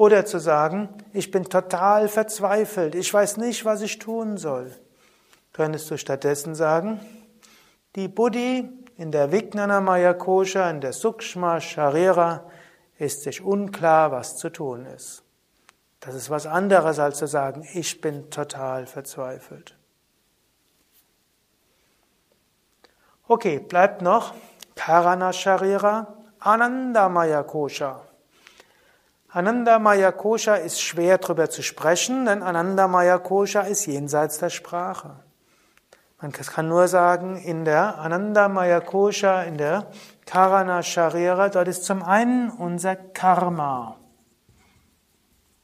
Oder 0.00 0.24
zu 0.24 0.38
sagen, 0.38 0.88
ich 1.12 1.30
bin 1.30 1.44
total 1.44 2.08
verzweifelt, 2.08 2.94
ich 2.94 3.12
weiß 3.12 3.36
nicht, 3.36 3.66
was 3.66 3.82
ich 3.82 3.98
tun 3.98 4.38
soll. 4.38 4.74
Könntest 5.52 5.90
du 5.90 5.98
stattdessen 5.98 6.54
sagen, 6.54 7.00
die 7.96 8.08
Buddhi 8.08 8.66
in 8.96 9.12
der 9.12 9.30
Vijnana 9.30 9.82
Maya 9.82 10.14
Kosha, 10.14 10.70
in 10.70 10.80
der 10.80 10.94
Sukshma 10.94 11.60
Sharira, 11.60 12.46
ist 12.98 13.24
sich 13.24 13.42
unklar, 13.42 14.10
was 14.10 14.38
zu 14.38 14.48
tun 14.48 14.86
ist. 14.86 15.22
Das 16.00 16.14
ist 16.14 16.30
was 16.30 16.46
anderes 16.46 16.98
als 16.98 17.18
zu 17.18 17.26
sagen, 17.26 17.68
ich 17.74 18.00
bin 18.00 18.30
total 18.30 18.86
verzweifelt. 18.86 19.76
Okay, 23.28 23.58
bleibt 23.58 24.00
noch 24.00 24.32
Karana 24.76 25.34
Sharira, 25.34 26.16
Anandamaya 26.38 27.42
Kosha. 27.42 28.00
Anandamaya 29.32 30.10
Kosha 30.10 30.56
ist 30.56 30.82
schwer 30.82 31.18
drüber 31.18 31.48
zu 31.48 31.62
sprechen, 31.62 32.26
denn 32.26 32.42
Anandamaya 32.42 33.18
Kosha 33.18 33.60
ist 33.60 33.86
jenseits 33.86 34.38
der 34.38 34.50
Sprache. 34.50 35.20
Man 36.20 36.32
kann 36.32 36.68
nur 36.68 36.88
sagen, 36.88 37.36
in 37.36 37.64
der 37.64 37.98
Anandamaya 37.98 38.80
Kosha, 38.80 39.42
in 39.44 39.56
der 39.56 39.86
Karana 40.26 40.82
Sharira, 40.82 41.48
dort 41.48 41.68
ist 41.68 41.84
zum 41.84 42.02
einen 42.02 42.50
unser 42.50 42.96
Karma. 42.96 43.96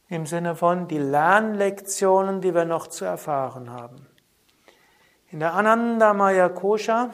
Im 0.09 0.27
Sinne 0.27 0.55
von 0.55 0.87
die 0.87 0.99
Lernlektionen, 0.99 2.41
die 2.41 2.55
wir 2.55 2.67
noch 2.67 2.87
zu 2.87 3.05
erfahren 3.05 3.71
haben. 3.71 4.07
In 5.33 5.41
der 5.41 5.55
Anandamaya 5.55 6.51
Kosha 6.51 7.11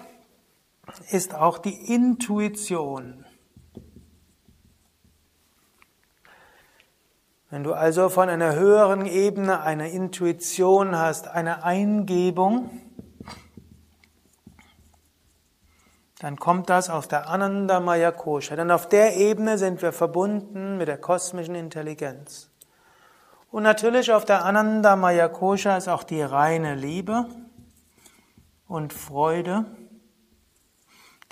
ist 1.11 1.35
auch 1.35 1.57
die 1.57 1.95
Intuition. 1.95 3.25
Wenn 7.53 7.65
du 7.65 7.75
also 7.75 8.09
von 8.09 8.31
einer 8.31 8.55
höheren 8.55 9.05
Ebene 9.05 9.61
eine 9.61 9.91
Intuition 9.91 10.97
hast, 10.97 11.29
eine 11.29 11.65
Eingebung, 11.65 12.71
dann 16.19 16.39
kommt 16.39 16.71
das 16.71 16.89
aus 16.89 17.09
der 17.09 17.29
Anandamaya 17.29 18.11
Kosha. 18.11 18.57
Denn 18.57 18.71
auf 18.71 18.89
der 18.89 19.17
Ebene 19.17 19.59
sind 19.59 19.83
wir 19.83 19.93
verbunden 19.93 20.79
mit 20.79 20.89
der 20.89 20.97
kosmischen 20.97 21.55
Intelligenz. 21.55 22.49
Und 23.51 23.65
natürlich 23.65 24.11
auf 24.13 24.25
der 24.25 24.47
Anandamaya 24.47 25.29
Kosha 25.29 25.77
ist 25.77 25.89
auch 25.89 26.05
die 26.05 26.23
reine 26.23 26.75
Liebe 26.75 27.27
und 28.67 28.95
Freude 28.95 29.67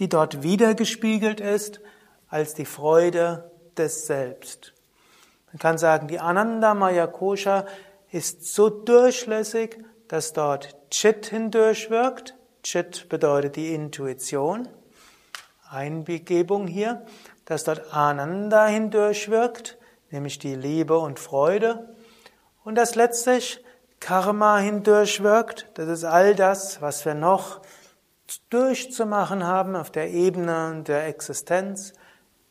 die 0.01 0.09
dort 0.09 0.43
wiedergespiegelt 0.43 1.41
ist 1.41 1.81
als 2.29 2.55
die 2.55 2.65
Freude 2.65 3.53
des 3.77 4.07
Selbst. 4.07 4.73
Man 5.53 5.59
kann 5.59 5.79
sagen, 5.79 6.09
die 6.09 6.21
Ananda 6.21 6.75
Maya 6.75 7.07
Kosha 7.07 7.67
ist 8.11 8.55
so 8.55 8.71
durchlässig, 8.71 9.79
dass 10.09 10.33
dort 10.33 10.77
Chit 10.91 11.27
hindurchwirkt. 11.27 12.37
Chit 12.63 13.09
bedeutet 13.09 13.57
die 13.57 13.75
Intuition. 13.75 14.69
Einbegebung 15.69 16.67
hier, 16.67 17.05
dass 17.45 17.65
dort 17.65 17.95
Ananda 17.95 18.67
hindurchwirkt, 18.67 19.79
nämlich 20.11 20.39
die 20.39 20.55
Liebe 20.55 20.99
und 20.99 21.19
Freude. 21.19 21.95
Und 22.65 22.75
dass 22.75 22.95
letztlich 22.95 23.65
Karma 24.01 24.59
hindurchwirkt. 24.59 25.69
Das 25.75 25.89
ist 25.89 26.05
all 26.05 26.35
das, 26.35 26.81
was 26.83 27.05
wir 27.05 27.15
noch 27.15 27.61
durchzumachen 28.49 29.45
haben 29.45 29.77
auf 29.77 29.91
der 29.91 30.11
Ebene 30.11 30.83
der 30.87 31.07
Existenz 31.07 31.93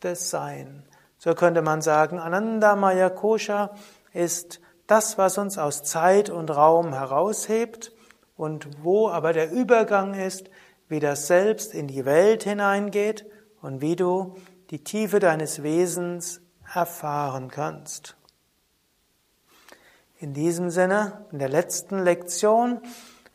des 0.02 0.30
Sein. 0.30 0.84
So 1.22 1.34
könnte 1.34 1.60
man 1.60 1.82
sagen, 1.82 2.18
Ananda 2.18 2.76
Maya 2.76 3.10
Kosha 3.10 3.74
ist 4.14 4.58
das, 4.86 5.18
was 5.18 5.36
uns 5.36 5.58
aus 5.58 5.82
Zeit 5.82 6.30
und 6.30 6.48
Raum 6.48 6.94
heraushebt 6.94 7.92
und 8.38 8.82
wo 8.82 9.10
aber 9.10 9.34
der 9.34 9.52
Übergang 9.52 10.14
ist, 10.14 10.48
wie 10.88 10.98
das 10.98 11.26
Selbst 11.26 11.74
in 11.74 11.88
die 11.88 12.06
Welt 12.06 12.44
hineingeht 12.44 13.26
und 13.60 13.82
wie 13.82 13.96
du 13.96 14.38
die 14.70 14.82
Tiefe 14.82 15.18
deines 15.18 15.62
Wesens 15.62 16.40
erfahren 16.74 17.50
kannst. 17.50 18.16
In 20.20 20.32
diesem 20.32 20.70
Sinne, 20.70 21.26
in 21.32 21.38
der 21.38 21.50
letzten 21.50 22.02
Lektion 22.02 22.80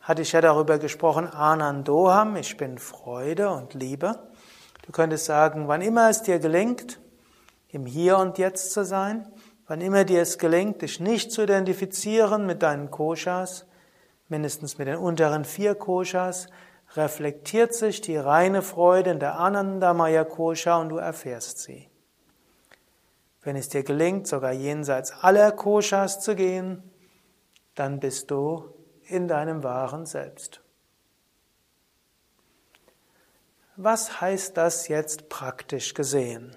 hatte 0.00 0.22
ich 0.22 0.32
ja 0.32 0.40
darüber 0.40 0.80
gesprochen, 0.80 1.28
Anandoham, 1.28 2.34
ich 2.34 2.56
bin 2.56 2.78
Freude 2.78 3.50
und 3.50 3.74
Liebe. 3.74 4.28
Du 4.84 4.90
könntest 4.90 5.26
sagen, 5.26 5.68
wann 5.68 5.82
immer 5.82 6.10
es 6.10 6.22
dir 6.22 6.40
gelingt, 6.40 6.98
im 7.68 7.86
Hier 7.86 8.18
und 8.18 8.38
Jetzt 8.38 8.72
zu 8.72 8.84
sein, 8.84 9.26
wann 9.66 9.80
immer 9.80 10.04
dir 10.04 10.22
es 10.22 10.38
gelingt, 10.38 10.82
dich 10.82 11.00
nicht 11.00 11.32
zu 11.32 11.42
identifizieren 11.42 12.46
mit 12.46 12.62
deinen 12.62 12.90
Koshas, 12.90 13.66
mindestens 14.28 14.78
mit 14.78 14.88
den 14.88 14.96
unteren 14.96 15.44
vier 15.44 15.74
Koshas, 15.74 16.48
reflektiert 16.94 17.74
sich 17.74 18.00
die 18.00 18.16
reine 18.16 18.62
Freude 18.62 19.10
in 19.10 19.20
der 19.20 19.38
Anandamaya 19.38 20.24
Kosha 20.24 20.76
und 20.80 20.90
du 20.90 20.96
erfährst 20.96 21.58
sie. 21.58 21.88
Wenn 23.42 23.56
es 23.56 23.68
dir 23.68 23.82
gelingt, 23.82 24.26
sogar 24.26 24.52
jenseits 24.52 25.12
aller 25.12 25.52
Koshas 25.52 26.20
zu 26.20 26.34
gehen, 26.34 26.82
dann 27.74 28.00
bist 28.00 28.30
du 28.30 28.74
in 29.04 29.28
deinem 29.28 29.62
wahren 29.62 30.06
Selbst. 30.06 30.62
Was 33.76 34.20
heißt 34.20 34.56
das 34.56 34.88
jetzt 34.88 35.28
praktisch 35.28 35.94
gesehen? 35.94 36.56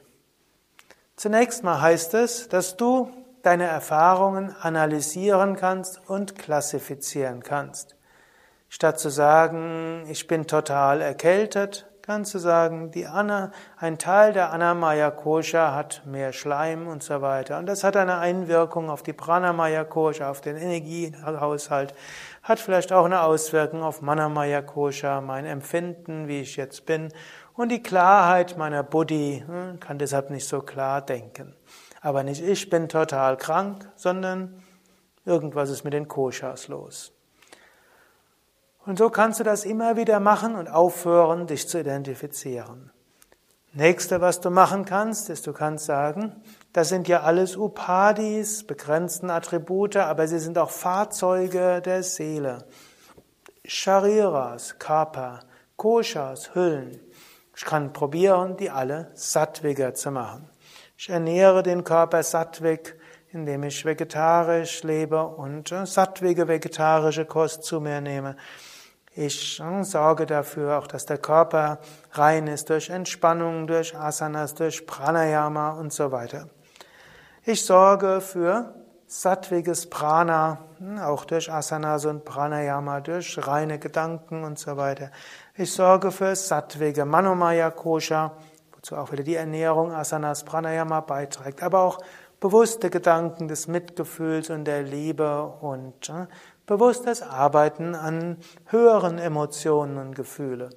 Zunächst 1.20 1.66
mal 1.66 1.82
heißt 1.82 2.14
es, 2.14 2.48
dass 2.48 2.78
du 2.78 3.12
deine 3.42 3.66
Erfahrungen 3.66 4.56
analysieren 4.62 5.58
kannst 5.58 6.00
und 6.10 6.40
klassifizieren 6.40 7.44
kannst. 7.44 7.98
Statt 8.70 9.02
zu 9.02 9.10
sagen, 9.10 10.06
ich 10.08 10.28
bin 10.28 10.48
total 10.48 11.02
erkältet, 11.02 11.90
kannst 12.04 12.34
du 12.34 12.40
sagen, 12.40 12.92
die 12.92 13.06
Anna, 13.06 13.52
ein 13.76 13.98
Teil 13.98 14.32
der 14.32 14.54
Anamaya 14.54 15.12
Kosha 15.12 15.76
hat 15.76 16.04
mehr 16.06 16.32
Schleim 16.32 16.88
und 16.88 17.04
so 17.04 17.22
weiter. 17.22 17.60
Und 17.60 17.66
das 17.66 17.84
hat 17.84 17.98
eine 17.98 18.20
Einwirkung 18.20 18.90
auf 18.90 19.04
die 19.04 19.12
Pranamaya 19.12 19.84
Kosha, 19.84 20.32
auf 20.32 20.40
den 20.40 20.56
Energiehaushalt, 20.56 21.94
hat 22.44 22.62
vielleicht 22.62 22.94
auch 22.94 23.04
eine 23.04 23.24
Auswirkung 23.24 23.84
auf 23.84 24.02
Manamaya 24.02 24.62
Kosha, 24.62 25.20
mein 25.20 25.46
Empfinden, 25.46 26.30
wie 26.30 26.40
ich 26.40 26.56
jetzt 26.56 26.86
bin. 26.86 27.10
Und 27.60 27.74
die 27.74 27.84
Klarheit 27.84 28.58
meiner 28.58 28.84
Buddhi 28.84 29.44
hm, 29.46 29.82
kann 29.82 30.00
deshalb 30.00 30.30
nicht 30.30 30.48
so 30.48 30.62
klar 30.62 31.02
denken. 31.02 31.58
Aber 32.00 32.24
nicht 32.24 32.42
ich 32.42 32.70
bin 32.70 32.88
total 32.88 33.36
krank, 33.36 33.92
sondern 33.98 34.64
irgendwas 35.26 35.70
ist 35.70 35.84
mit 35.84 35.92
den 35.92 36.08
Koshas 36.08 36.70
los. 36.70 37.12
Und 38.86 38.98
so 38.98 39.10
kannst 39.10 39.42
du 39.42 39.44
das 39.44 39.66
immer 39.66 39.98
wieder 39.98 40.22
machen 40.22 40.56
und 40.56 40.70
aufhören, 40.70 41.48
dich 41.48 41.68
zu 41.68 41.82
identifizieren. 41.82 42.92
Nächste, 43.74 44.22
was 44.22 44.40
du 44.40 44.52
machen 44.52 44.86
kannst, 44.86 45.30
ist, 45.30 45.46
du 45.46 45.52
kannst 45.52 45.84
sagen, 45.84 46.42
das 46.72 46.88
sind 46.88 47.10
ja 47.10 47.24
alles 47.24 47.58
Upadis, 47.58 48.66
begrenzten 48.66 49.30
Attribute, 49.30 49.98
aber 49.98 50.30
sie 50.30 50.40
sind 50.40 50.58
auch 50.58 50.70
Fahrzeuge 50.70 51.82
der 51.82 52.04
Seele. 52.04 52.60
Shariras, 53.66 54.80
Körper, 54.80 55.42
Koshas, 55.76 56.56
Hüllen. 56.56 57.02
Ich 57.60 57.66
kann 57.66 57.92
probieren, 57.92 58.56
die 58.56 58.70
alle 58.70 59.12
sattwiger 59.16 59.94
zu 59.94 60.12
machen. 60.12 60.48
Ich 60.98 61.10
ernähre 61.10 61.62
den 61.62 61.84
Körper 61.84 62.24
sattwig, 62.24 62.96
indem 63.34 63.64
ich 63.64 63.84
vegetarisch 63.84 64.82
lebe 64.84 65.22
und 65.26 65.68
sattwige 65.84 66.48
vegetarische 66.48 67.26
Kost 67.26 67.64
zu 67.64 67.82
mir 67.82 68.00
nehme. 68.00 68.38
Ich 69.14 69.60
hm, 69.62 69.84
sorge 69.84 70.26
dafür 70.26 70.80
auch, 70.80 70.88
dass 70.88 71.06
der 71.06 71.18
Körper 71.18 71.80
rein 72.14 72.48
ist 72.48 72.70
durch 72.70 72.90
Entspannung, 72.90 73.68
durch 73.68 73.94
Asanas, 73.94 74.56
durch 74.56 74.88
Pranayama 74.88 75.72
und 75.72 75.92
so 75.92 76.14
weiter. 76.14 76.48
Ich 77.44 77.66
sorge 77.66 78.22
für 78.22 78.74
sattwiges 79.06 79.90
Prana, 79.90 80.60
hm, 80.78 81.00
auch 81.00 81.26
durch 81.26 81.52
Asanas 81.52 82.06
und 82.06 82.24
Pranayama, 82.24 83.02
durch 83.02 83.38
reine 83.46 83.80
Gedanken 83.80 84.46
und 84.46 84.58
so 84.58 84.78
weiter. 84.78 85.12
Ich 85.62 85.74
sorge 85.74 86.12
für 86.12 86.34
sattwige 86.38 87.04
Manomaya 87.04 87.70
Kosha, 87.70 88.32
wozu 88.72 88.96
auch 88.96 89.12
wieder 89.12 89.24
die 89.24 89.36
Ernährung 89.36 89.92
Asanas 89.92 90.46
Pranayama 90.46 91.02
beiträgt, 91.02 91.62
aber 91.64 91.80
auch 91.80 92.00
bewusste 92.40 92.90
Gedanken 92.90 93.50
des 93.50 93.68
Mitgefühls 93.68 94.50
und 94.52 94.64
der 94.64 94.84
Liebe 94.84 95.44
und 95.60 96.08
hm, 96.08 96.28
bewusstes 96.66 97.22
Arbeiten 97.22 97.94
an 97.94 98.38
höheren 98.68 99.20
Emotionen 99.20 99.98
und 99.98 100.16
Gefühle. 100.16 100.70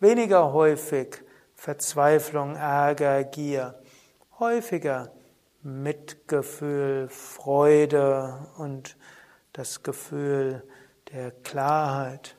Weniger 0.00 0.52
häufig 0.52 1.22
Verzweiflung, 1.54 2.56
Ärger, 2.56 3.22
Gier. 3.22 3.78
Häufiger 4.40 5.12
Mitgefühl, 5.62 7.08
Freude 7.08 8.48
und 8.58 8.96
das 9.52 9.84
Gefühl 9.84 10.64
der 11.12 11.30
Klarheit. 11.30 12.36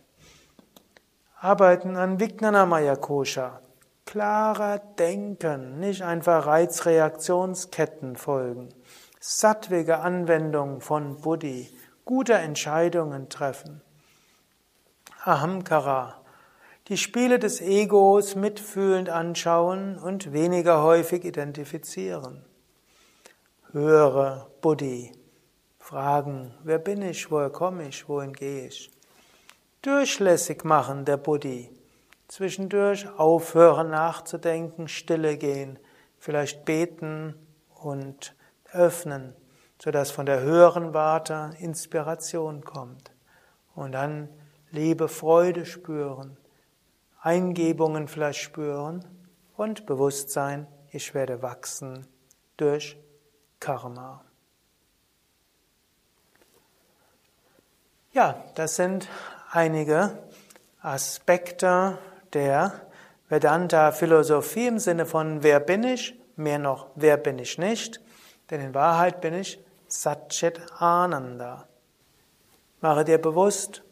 Arbeiten 1.41 1.97
an 1.97 2.19
Vijnanamaya 2.19 2.95
Kosha. 2.95 3.61
klarer 4.05 4.79
denken, 4.97 5.79
nicht 5.79 6.03
einfach 6.03 6.45
Reizreaktionsketten 6.45 8.15
folgen, 8.15 8.69
sattwige 9.19 9.99
Anwendung 9.99 10.79
von 10.79 11.19
Buddhi, 11.21 11.69
gute 12.05 12.33
Entscheidungen 12.35 13.29
treffen. 13.29 13.81
Ahamkara, 15.23 16.21
die 16.87 16.97
Spiele 16.97 17.39
des 17.39 17.61
Egos 17.61 18.35
mitfühlend 18.35 19.09
anschauen 19.09 19.97
und 19.97 20.31
weniger 20.31 20.83
häufig 20.83 21.25
identifizieren. 21.25 22.45
Höhere 23.71 24.49
Buddhi, 24.61 25.11
fragen, 25.79 26.53
wer 26.63 26.79
bin 26.79 27.01
ich, 27.01 27.31
woher 27.31 27.49
komme 27.49 27.87
ich, 27.87 28.07
wohin 28.07 28.33
gehe 28.33 28.67
ich. 28.67 28.94
Durchlässig 29.85 30.63
machen 30.63 31.05
der 31.05 31.17
Buddhi, 31.17 31.69
zwischendurch 32.27 33.07
aufhören 33.19 33.91
nachzudenken, 33.91 34.87
stille 34.87 35.37
gehen, 35.37 35.77
vielleicht 36.17 36.65
beten 36.65 37.35
und 37.83 38.35
öffnen, 38.71 39.35
sodass 39.79 40.09
von 40.09 40.25
der 40.25 40.41
höheren 40.41 40.95
Warte 40.95 41.51
Inspiration 41.59 42.63
kommt. 42.63 43.11
Und 43.75 43.91
dann 43.91 44.27
Liebe, 44.71 45.07
Freude 45.07 45.67
spüren, 45.67 46.35
Eingebungen 47.21 48.07
vielleicht 48.07 48.39
spüren 48.39 49.05
und 49.55 49.85
Bewusstsein, 49.85 50.65
ich 50.89 51.13
werde 51.13 51.43
wachsen 51.43 52.07
durch 52.57 52.97
Karma. 53.59 54.25
Ja, 58.13 58.43
das 58.55 58.77
sind 58.77 59.07
einige 59.55 60.17
Aspekte 60.81 61.97
der 62.33 62.73
Vedanta-Philosophie 63.29 64.67
im 64.67 64.79
Sinne 64.79 65.05
von 65.05 65.43
wer 65.43 65.59
bin 65.59 65.83
ich, 65.83 66.19
mehr 66.35 66.59
noch 66.59 66.87
wer 66.95 67.17
bin 67.17 67.39
ich 67.39 67.57
nicht, 67.57 68.01
denn 68.49 68.61
in 68.61 68.73
Wahrheit 68.73 69.21
bin 69.21 69.33
ich 69.33 69.63
Satchit 69.87 70.59
Ananda. 70.79 71.67
Mache 72.81 73.05
dir 73.05 73.17
bewusst, 73.17 73.83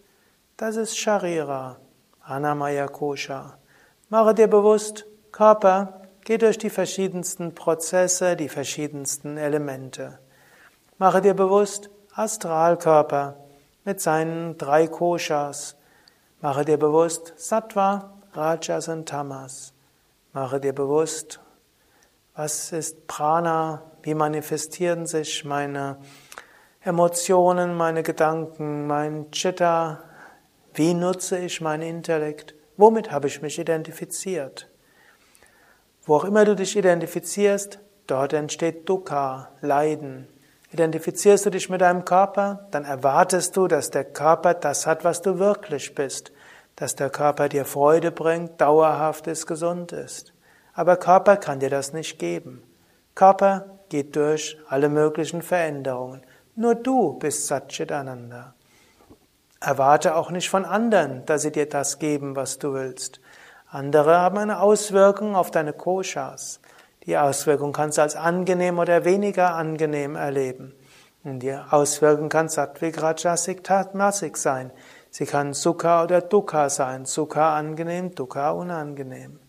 das 0.57 0.75
ist 0.75 0.97
Sharira, 0.97 1.77
Anamaya 2.21 2.87
Kosha. 2.87 3.57
Mache 4.09 4.33
dir 4.33 4.47
bewusst, 4.47 5.05
Körper 5.31 6.01
geht 6.25 6.41
durch 6.41 6.57
die 6.57 6.69
verschiedensten 6.69 7.55
Prozesse, 7.55 8.35
die 8.35 8.49
verschiedensten 8.49 9.37
Elemente. 9.37 10.19
Mache 10.97 11.21
dir 11.21 11.33
bewusst, 11.33 11.89
Astralkörper 12.13 13.42
mit 13.85 14.01
seinen 14.01 14.57
drei 14.57 14.87
Koshas. 14.87 15.75
Mache 16.41 16.65
dir 16.65 16.77
bewusst, 16.77 17.33
Sattva, 17.35 18.13
Rajas 18.33 18.87
und 18.87 19.07
Tamas. 19.07 19.73
Mache 20.33 20.59
dir 20.59 20.73
bewusst, 20.73 21.39
was 22.35 22.71
ist 22.71 23.07
Prana, 23.07 23.83
wie 24.01 24.15
manifestieren 24.15 25.05
sich 25.05 25.45
meine 25.45 25.97
Emotionen, 26.81 27.75
meine 27.75 28.03
Gedanken, 28.03 28.87
mein 28.87 29.31
Chitta, 29.31 30.03
wie 30.73 30.93
nutze 30.93 31.37
ich 31.37 31.61
meinen 31.61 31.83
Intellekt? 31.83 32.55
Womit 32.77 33.11
habe 33.11 33.27
ich 33.27 33.41
mich 33.41 33.59
identifiziert? 33.59 34.67
Wo 36.03 36.15
auch 36.15 36.25
immer 36.25 36.43
du 36.43 36.55
dich 36.55 36.75
identifizierst, 36.75 37.79
dort 38.07 38.33
entsteht 38.33 38.89
Dukkha, 38.89 39.51
Leiden. 39.61 40.27
Identifizierst 40.73 41.45
du 41.45 41.51
dich 41.51 41.69
mit 41.69 41.81
deinem 41.81 42.03
Körper, 42.03 42.67
dann 42.71 42.83
erwartest 42.83 43.55
du, 43.55 43.67
dass 43.67 43.91
der 43.91 44.05
Körper 44.05 44.55
das 44.55 44.87
hat, 44.87 45.03
was 45.03 45.21
du 45.21 45.37
wirklich 45.37 45.93
bist, 45.93 46.31
dass 46.75 46.95
der 46.95 47.11
Körper 47.11 47.47
dir 47.47 47.63
Freude 47.63 48.11
bringt, 48.11 48.59
dauerhaft 48.59 49.27
ist, 49.27 49.45
gesund 49.45 49.91
ist. 49.91 50.33
Aber 50.73 50.97
Körper 50.97 51.37
kann 51.37 51.59
dir 51.59 51.69
das 51.69 51.93
nicht 51.93 52.17
geben. 52.17 52.63
Körper 53.13 53.65
geht 53.89 54.15
durch 54.15 54.57
alle 54.67 54.89
möglichen 54.89 55.43
Veränderungen. 55.43 56.23
Nur 56.55 56.73
du 56.73 57.19
bist 57.19 57.45
Satchitananda. 57.45 58.55
Erwarte 59.59 60.15
auch 60.15 60.31
nicht 60.31 60.49
von 60.49 60.65
anderen, 60.65 61.23
dass 61.27 61.43
sie 61.43 61.51
dir 61.51 61.69
das 61.69 61.99
geben, 61.99 62.35
was 62.35 62.57
du 62.57 62.73
willst. 62.73 63.21
Andere 63.69 64.17
haben 64.17 64.39
eine 64.39 64.59
Auswirkung 64.59 65.35
auf 65.35 65.51
deine 65.51 65.73
Koshas. 65.73 66.59
Die 67.05 67.17
Auswirkung 67.17 67.73
kannst 67.73 67.97
du 67.97 68.01
als 68.01 68.15
angenehm 68.15 68.79
oder 68.79 69.03
weniger 69.03 69.55
angenehm 69.55 70.15
erleben. 70.15 70.73
Und 71.23 71.39
die 71.39 71.53
Auswirkung 71.53 72.29
kann 72.29 72.49
Sattvik, 72.49 73.01
Rajasik, 73.01 73.63
Tatmasik 73.63 74.37
sein. 74.37 74.71
Sie 75.09 75.25
kann 75.25 75.53
Sukha 75.53 76.03
oder 76.03 76.21
Dukkha 76.21 76.69
sein. 76.69 77.05
Sukha 77.05 77.57
angenehm, 77.57 78.15
Dukkha 78.15 78.51
unangenehm. 78.51 79.39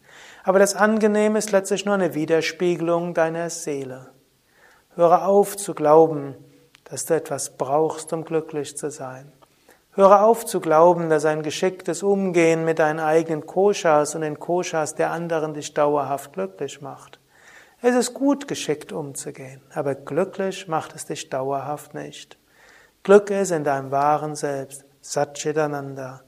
Aber 0.42 0.58
das 0.58 0.74
Angenehme 0.74 1.38
ist 1.38 1.52
letztlich 1.52 1.84
nur 1.84 1.94
eine 1.94 2.14
Widerspiegelung 2.14 3.14
deiner 3.14 3.50
Seele. 3.50 4.10
Höre 4.94 5.26
auf 5.26 5.56
zu 5.56 5.74
glauben, 5.74 6.36
dass 6.84 7.06
du 7.06 7.14
etwas 7.14 7.56
brauchst, 7.56 8.12
um 8.12 8.24
glücklich 8.24 8.76
zu 8.76 8.90
sein. 8.90 9.32
Höre 9.92 10.22
auf 10.22 10.44
zu 10.44 10.60
glauben, 10.60 11.08
dass 11.08 11.24
ein 11.24 11.42
geschicktes 11.42 12.02
Umgehen 12.02 12.64
mit 12.64 12.78
deinen 12.78 13.00
eigenen 13.00 13.46
Koshas 13.46 14.14
und 14.14 14.20
den 14.20 14.38
Koshas 14.38 14.96
der 14.96 15.12
anderen 15.12 15.54
dich 15.54 15.72
dauerhaft 15.72 16.32
glücklich 16.32 16.80
macht. 16.80 17.20
Es 17.86 17.94
ist 17.94 18.14
gut, 18.14 18.48
geschickt 18.48 18.92
umzugehen, 18.92 19.60
aber 19.74 19.94
glücklich 19.94 20.68
macht 20.68 20.94
es 20.94 21.04
dich 21.04 21.28
dauerhaft 21.28 21.92
nicht. 21.92 22.38
Glück 23.02 23.28
ist 23.28 23.50
in 23.50 23.62
deinem 23.62 23.90
wahren 23.90 24.36
Selbst, 24.36 24.86
Satchitananda. 25.02 26.22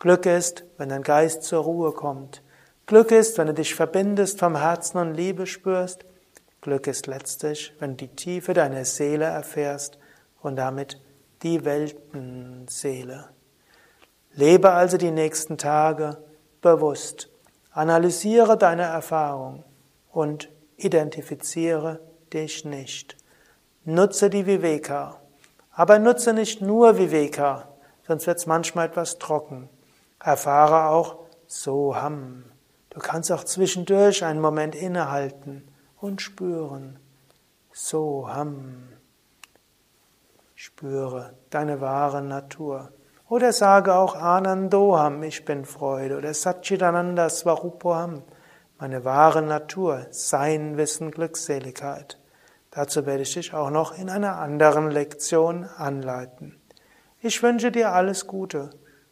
Glück 0.00 0.26
ist, 0.26 0.64
wenn 0.78 0.88
dein 0.88 1.04
Geist 1.04 1.44
zur 1.44 1.62
Ruhe 1.62 1.92
kommt. 1.92 2.42
Glück 2.86 3.12
ist, 3.12 3.38
wenn 3.38 3.46
du 3.46 3.54
dich 3.54 3.76
verbindest 3.76 4.40
vom 4.40 4.56
Herzen 4.56 4.98
und 4.98 5.14
Liebe 5.14 5.46
spürst. 5.46 6.04
Glück 6.60 6.88
ist 6.88 7.06
letztlich, 7.06 7.72
wenn 7.78 7.90
du 7.90 8.08
die 8.08 8.16
Tiefe 8.16 8.52
deiner 8.52 8.84
Seele 8.84 9.26
erfährst 9.26 9.98
und 10.42 10.56
damit 10.56 11.00
die 11.44 11.64
Weltenseele. 11.64 13.28
Lebe 14.32 14.72
also 14.72 14.96
die 14.96 15.12
nächsten 15.12 15.56
Tage 15.56 16.16
bewusst. 16.60 17.30
Analysiere 17.70 18.58
deine 18.58 18.82
Erfahrung 18.82 19.62
und 20.10 20.48
identifiziere 20.76 22.00
dich 22.32 22.64
nicht. 22.64 23.16
Nutze 23.84 24.30
die 24.30 24.46
Viveka. 24.46 25.20
Aber 25.70 25.98
nutze 25.98 26.32
nicht 26.32 26.62
nur 26.62 26.98
Viveka, 26.98 27.68
sonst 28.06 28.26
wird 28.26 28.38
es 28.38 28.46
manchmal 28.46 28.86
etwas 28.86 29.18
trocken. 29.18 29.68
Erfahre 30.18 30.88
auch 30.88 31.18
Soham. 31.46 32.44
Du 32.90 32.98
kannst 32.98 33.30
auch 33.30 33.44
zwischendurch 33.44 34.24
einen 34.24 34.40
Moment 34.40 34.74
innehalten 34.74 35.68
und 36.00 36.22
spüren. 36.22 36.98
Soham. 37.72 38.88
Spüre 40.54 41.34
deine 41.50 41.82
wahre 41.82 42.22
Natur. 42.22 42.90
Oder 43.28 43.52
sage 43.52 43.94
auch 43.94 44.14
Anandoham, 44.14 45.22
ich 45.22 45.44
bin 45.44 45.64
Freude. 45.66 46.16
Oder 46.16 46.32
Satchitananda 46.32 47.28
Swarupoham, 47.28 48.22
meine 48.78 49.04
wahre 49.04 49.42
Natur, 49.42 50.06
Sein, 50.10 50.76
Wissen, 50.76 51.10
Glückseligkeit. 51.10 52.18
Dazu 52.70 53.06
werde 53.06 53.22
ich 53.22 53.32
dich 53.32 53.54
auch 53.54 53.70
noch 53.70 53.96
in 53.96 54.10
einer 54.10 54.36
anderen 54.36 54.90
Lektion 54.90 55.64
anleiten. 55.64 56.60
Ich 57.20 57.42
wünsche 57.42 57.72
dir 57.72 57.92
alles 57.92 58.26
Gute, 58.26 58.70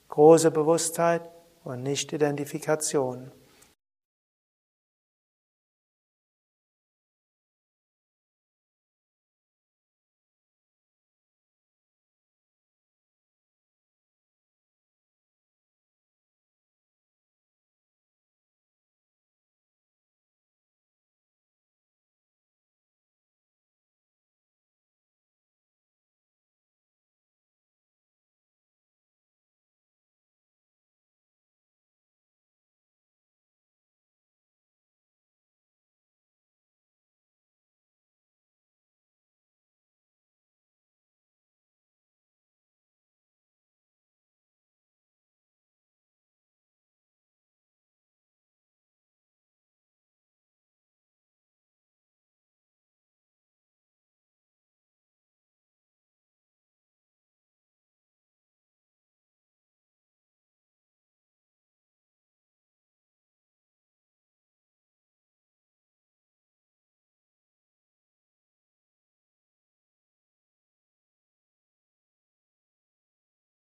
große 0.08 0.50
Bewusstheit 0.50 1.22
und 1.64 1.82
Nicht-Identifikation. 1.82 3.32